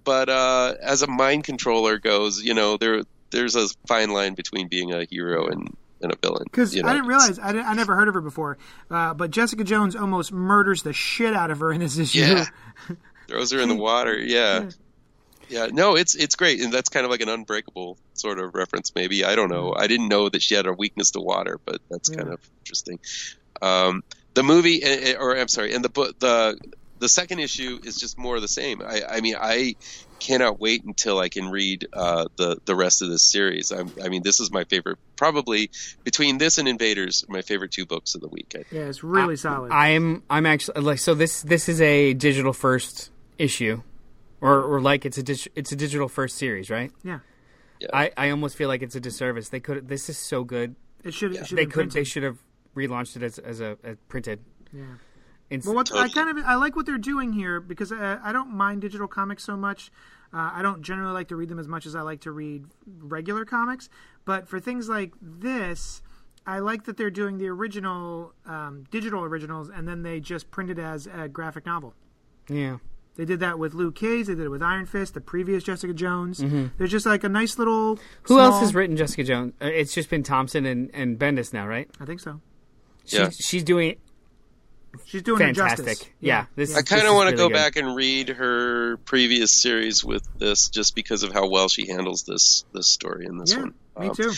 [0.03, 4.67] but uh as a mind controller goes, you know, there there's a fine line between
[4.67, 6.43] being a hero and and a villain.
[6.45, 6.89] Because you know?
[6.89, 8.57] I didn't realize I, didn't, I never heard of her before,
[8.89, 12.19] uh, but Jessica Jones almost murders the shit out of her in this issue.
[12.19, 12.45] Yeah.
[13.27, 14.17] throws her in the water.
[14.17, 14.69] Yeah.
[15.47, 18.93] Yeah, no, it's it's great, and that's kind of like an unbreakable sort of reference.
[18.95, 19.75] Maybe I don't know.
[19.77, 22.99] I didn't know that she had a weakness to water, but that's kind of interesting.
[23.61, 24.03] Um,
[24.33, 26.59] the movie, eh, eh, or I'm sorry, and the book, the
[27.05, 28.81] the second issue is just more of the same.
[28.81, 29.75] I, I mean, I
[30.19, 33.71] cannot wait until I can read uh, the the rest of this series.
[33.71, 35.69] I'm, I mean, this is my favorite, probably
[36.03, 38.55] between this and Invaders, my favorite two books of the week.
[38.55, 38.71] I think.
[38.71, 39.71] Yeah, it's really solid.
[39.71, 43.83] I'm I'm actually like so this this is a digital first issue,
[44.41, 46.91] or or like it's a dig- it's a digital first series, right?
[47.03, 47.19] yeah,
[47.93, 49.49] I, I almost feel like it's a disservice.
[49.49, 50.75] They could this is so good.
[51.03, 51.35] it should.
[51.35, 52.39] It should They be could they should have
[52.75, 54.39] relaunched it as as a as printed.
[54.73, 54.97] Yeah.
[55.49, 58.31] Inst- Well, what I kind of I like what they're doing here because I, I
[58.31, 59.91] don't mind digital comics so much.
[60.33, 62.65] Uh, I don't generally like to read them as much as I like to read
[62.99, 63.89] regular comics.
[64.25, 66.01] But for things like this,
[66.47, 70.69] I like that they're doing the original um, digital originals and then they just print
[70.71, 71.93] it as a graphic novel.
[72.49, 72.77] yeah.
[73.17, 74.27] They did that with Luke Cage.
[74.27, 75.13] They did it with Iron Fist.
[75.13, 76.43] The previous Jessica Jones.
[76.77, 77.95] There's just like a nice little.
[77.95, 78.23] Mm-hmm.
[78.33, 79.53] Who else has written Jessica Jones?
[79.61, 81.89] Uh, It's just been Thompson and, and Bendis now, right?
[81.97, 82.41] I think so.
[83.05, 83.29] She, Yeah.
[83.29, 83.95] She's doing
[85.05, 85.85] She's doing her fantastic.
[85.85, 86.09] justice.
[86.19, 86.45] Yeah.
[86.55, 87.53] This I kind of want to really go good.
[87.55, 92.23] back and read her previous series with this, just because of how well she handles
[92.23, 93.73] this this story in this Yeah, one.
[93.99, 94.31] me Um, too.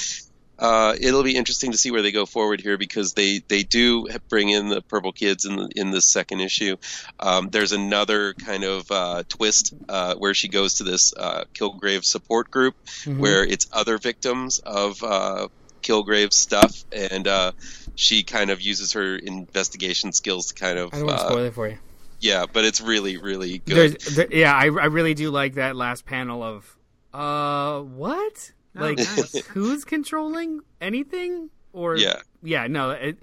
[0.60, 4.08] Uh, it'll be interesting to see where they go forward here because they, they do
[4.28, 6.76] bring in the purple kids in the, in this second issue.
[7.20, 12.04] Um, there's another kind of uh, twist uh, where she goes to this uh, Kilgrave
[12.04, 13.20] support group Mm-hmm.
[13.20, 15.48] where it's other victims of uh,
[15.84, 17.52] Kilgrave's stuff, and uh,
[17.98, 21.30] she kind of uses her investigation skills to kind of I don't want to uh,
[21.30, 21.78] spoil it for you.
[22.22, 23.76] yeah, but it's really really good.
[24.00, 26.78] There's, there, yeah, I, I really do like that last panel of,
[27.14, 28.52] uh, what?
[28.76, 29.46] Oh, Like, nice.
[29.48, 31.50] who's controlling anything?
[31.74, 32.22] Or Yeah.
[32.44, 32.92] yeah, no.
[32.92, 33.18] It,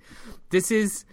[0.50, 1.04] this is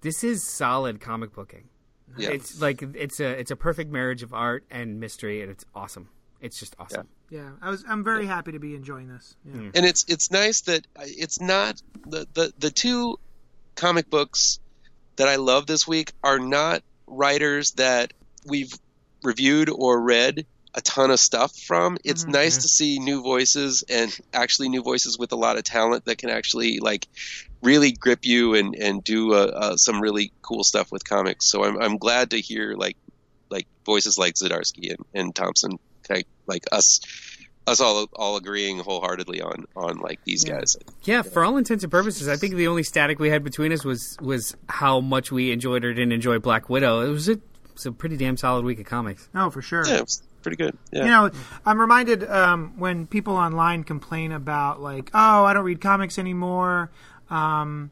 [0.00, 1.68] this is solid comic booking.
[2.16, 2.30] Yeah.
[2.30, 6.08] It's like it's a it's a perfect marriage of art and mystery, and it's awesome.
[6.44, 7.08] It's just awesome.
[7.30, 7.86] Yeah, I was.
[7.88, 9.34] I'm very happy to be enjoying this.
[9.46, 9.54] Yeah.
[9.54, 9.70] Mm.
[9.76, 13.18] and it's it's nice that it's not the, the the two
[13.76, 14.60] comic books
[15.16, 18.12] that I love this week are not writers that
[18.44, 18.74] we've
[19.22, 21.96] reviewed or read a ton of stuff from.
[22.04, 26.04] It's nice to see new voices and actually new voices with a lot of talent
[26.04, 27.08] that can actually like
[27.62, 31.46] really grip you and and do uh, uh, some really cool stuff with comics.
[31.46, 32.98] So I'm I'm glad to hear like
[33.48, 35.78] like voices like Zdarsky and, and Thompson
[36.10, 37.00] like, like us
[37.66, 40.76] us all all agreeing wholeheartedly on on like these guys.
[41.04, 43.84] Yeah, for all intents and purposes, I think the only static we had between us
[43.84, 47.00] was was how much we enjoyed or didn't enjoy Black Widow.
[47.00, 47.40] It was a, it
[47.72, 49.28] was a pretty damn solid week of comics.
[49.34, 49.86] Oh, for sure.
[49.86, 50.76] Yeah, it's pretty good.
[50.92, 51.04] Yeah.
[51.04, 51.30] You know,
[51.64, 56.90] I'm reminded um, when people online complain about like, oh, I don't read comics anymore.
[57.30, 57.90] Um,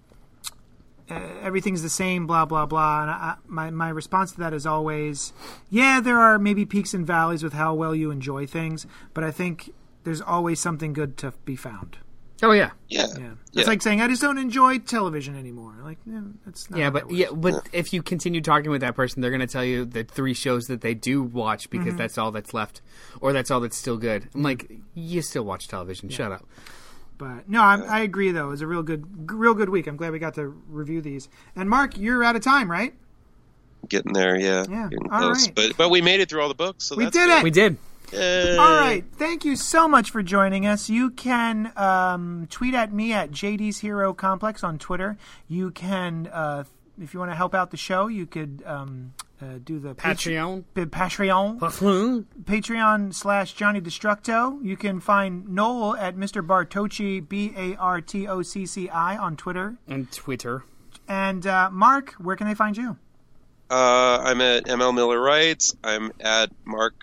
[1.08, 3.02] everything's the same, blah blah blah.
[3.02, 5.32] And I, my my response to that is always,
[5.70, 9.30] yeah, there are maybe peaks and valleys with how well you enjoy things, but I
[9.30, 9.72] think
[10.04, 11.98] there's always something good to be found.
[12.44, 13.06] Oh yeah, yeah.
[13.16, 13.18] Yeah,
[13.52, 13.60] Yeah.
[13.60, 15.74] it's like saying I just don't enjoy television anymore.
[15.84, 17.60] Like, yeah, that's not yeah, but that yeah, works.
[17.62, 20.34] but if you continue talking with that person, they're going to tell you the three
[20.34, 21.98] shows that they do watch because Mm-hmm.
[21.98, 22.80] that's all that's left,
[23.20, 24.28] or that's all that's still good.
[24.34, 26.08] I'm like, you still watch television?
[26.08, 26.44] Shut up.
[27.22, 28.32] But no, I, I agree.
[28.32, 29.86] Though it was a real good, real good week.
[29.86, 31.28] I'm glad we got to review these.
[31.54, 32.94] And Mark, you're out of time, right?
[33.88, 34.64] Getting there, yeah.
[34.68, 37.16] Yeah, Getting all But but we made it through all the books, so We that's
[37.16, 37.38] did good.
[37.38, 37.44] it.
[37.44, 37.76] We did.
[38.12, 38.56] Yay.
[38.56, 39.04] All right.
[39.14, 40.90] Thank you so much for joining us.
[40.90, 45.16] You can um, tweet at me at JD's Hero Complex on Twitter.
[45.46, 46.64] You can, uh,
[47.00, 50.64] if you want to help out the show, you could um, uh, do the Patreon.
[50.74, 50.90] Patreon.
[50.90, 51.58] Patreon.
[51.58, 52.24] Patreon.
[52.44, 54.58] Patreon slash Johnny Destructo.
[54.62, 56.46] You can find Noel at Mr.
[56.46, 59.76] Bartocci, B A R T O C C I, on Twitter.
[59.88, 60.64] And Twitter.
[61.08, 62.96] And uh, Mark, where can they find you?
[63.70, 65.74] Uh, I'm at ML Miller Writes.
[65.82, 66.94] I'm at Mark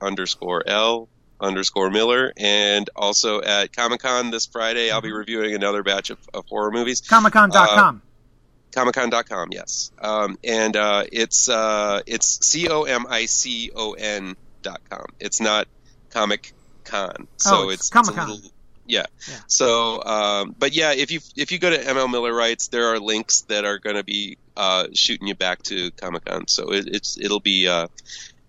[0.00, 1.08] underscore L
[1.40, 4.90] underscore Miller, and also at Comic Con this Friday.
[4.90, 5.18] I'll be Mm-hmm.
[5.18, 7.02] reviewing another batch of, of horror movies.
[7.02, 8.00] Comicon.com.
[8.74, 14.36] Comicon.com, yes, um, and uh, it's uh, it's C O M I C O N
[14.62, 15.06] dot com.
[15.20, 15.68] It's not
[16.10, 16.52] Comic
[16.84, 18.28] Con, so Oh, it's it's, Comic-Con.
[18.28, 18.50] a little.
[18.86, 19.06] Yeah.
[19.28, 19.36] Yeah.
[19.46, 22.98] So, um, but yeah, if you if you go to ML Miller Writes, there are
[22.98, 26.48] links that are going to be uh, shooting you back to Comic Con.
[26.48, 27.86] So it, it's it'll be uh,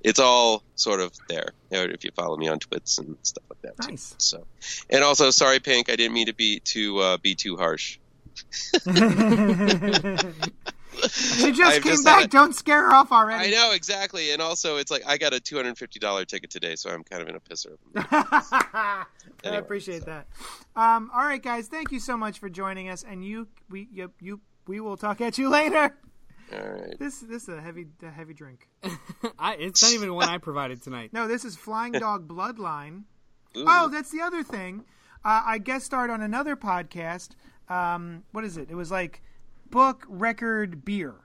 [0.03, 3.81] it's all sort of there if you follow me on Twits and stuff like that.
[3.83, 3.91] too.
[3.91, 4.15] Nice.
[4.17, 4.45] So,
[4.89, 7.97] and also, sorry, Pink, I didn't mean to be to uh, be too harsh.
[11.09, 12.19] She just I've came just back.
[12.19, 13.49] had a- Don't scare her off already.
[13.49, 16.49] I know exactly, and also it's like I got a two hundred fifty dollar ticket
[16.49, 17.75] today, so I'm kind of in a pisser.
[17.95, 19.05] I
[19.43, 20.05] appreciate so.
[20.05, 20.27] that.
[20.75, 24.11] Um, all right, guys, thank you so much for joining us, and you, we, you,
[24.21, 25.95] you, we will talk at you later.
[26.53, 26.97] All right.
[26.97, 28.69] This, this is a heavy, a heavy drink.
[29.39, 31.11] I, it's not even one I provided tonight.
[31.11, 33.03] No, this is Flying Dog Bloodline.
[33.57, 33.65] Ooh.
[33.67, 34.85] Oh, that's the other thing.
[35.23, 37.29] Uh, I guest starred on another podcast.
[37.69, 38.69] Um, what is it?
[38.69, 39.21] It was like
[39.69, 41.15] book record beer.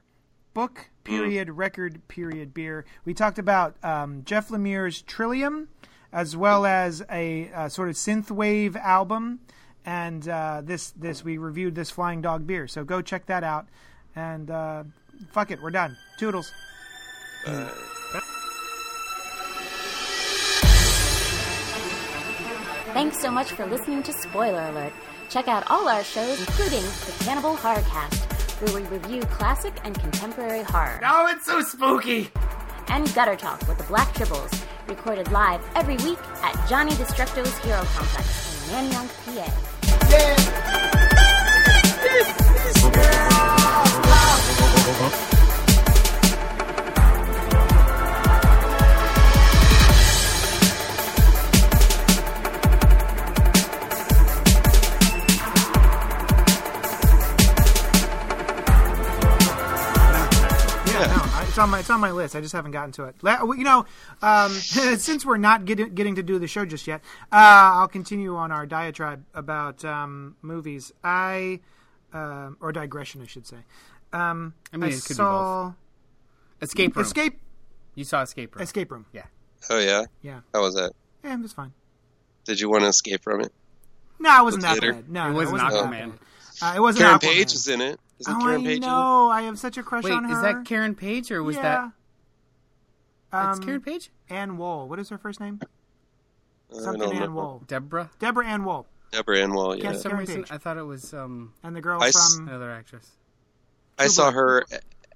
[0.54, 2.84] book period record period beer.
[3.04, 5.68] We talked about um, Jeff Lemire's Trillium,
[6.12, 9.40] as well as a, uh sort of synthwave album,
[9.84, 12.66] and uh, this this we reviewed this Flying Dog beer.
[12.68, 13.66] So go check that out.
[14.16, 14.84] And uh,
[15.30, 15.96] fuck it, we're done.
[16.18, 16.50] Toodles.
[22.92, 24.92] Thanks so much for listening to Spoiler Alert.
[25.30, 30.62] Check out all our shows, including the Cannibal Horrorcast, where we review classic and contemporary
[30.64, 32.30] horror, Oh, it's so spooky.
[32.88, 34.52] and Gutter Talk with the Black Tribbles,
[34.88, 40.10] recorded live every week at Johnny Destructo's Hero Complex in Nanyang, PA.
[40.10, 40.36] Yeah,
[61.50, 62.36] it's on my it's on my list.
[62.36, 63.16] I just haven't gotten to it.
[63.22, 63.84] You know,
[64.22, 67.00] um, since we're not getting getting to do the show just yet,
[67.32, 67.36] uh,
[67.82, 70.92] I'll continue on our diatribe about um, movies.
[71.02, 71.60] I
[72.12, 73.58] um or digression, I should say.
[74.12, 75.72] Um, I mean, it could be saw
[76.62, 77.04] Escape room.
[77.04, 77.40] Escape
[77.94, 78.62] You saw escape room.
[78.62, 79.06] Escape Room.
[79.12, 79.24] Yeah.
[79.68, 80.92] Oh yeah, Yeah, how was that?
[81.24, 81.72] yeah, it was fine.
[82.44, 83.52] Did you want to escape from it?
[84.18, 84.94] No, it wasn't that Theater?
[84.94, 85.10] bad.
[85.10, 85.90] No, It no, wasn't that Aquaman.
[85.90, 86.12] bad.
[86.62, 87.20] Uh, it wasn't Karen Aquaman.
[87.34, 88.00] Page is in it.
[88.20, 88.86] Isn't Oh, Karen I Page in it?
[88.86, 89.28] know.
[89.30, 90.36] I have such a crush Wait, on her.
[90.36, 91.90] is that Karen Page or was yeah.
[93.30, 94.10] that Um, it's Karen Page?
[94.28, 94.88] Ann Woll.
[94.88, 95.60] What is her first name?
[96.72, 97.30] I Something Ann know.
[97.30, 97.62] Woll.
[97.66, 98.10] Deborah.
[98.18, 98.86] Deborah Ann Woll.
[99.10, 99.76] Deborah Ann Woll.
[99.76, 100.52] Yeah, For some Karen reason, Page.
[100.52, 103.10] I thought it was um And the girl I s- from another actress.
[103.98, 104.64] I saw her.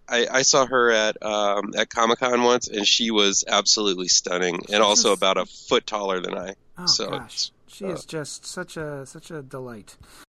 [0.06, 4.60] I, I saw her at um, at Comic Con once, and she was absolutely stunning,
[4.72, 6.54] and also just- about a foot taller than I.
[6.76, 9.96] Oh so gosh, she uh, is just such a such a delight.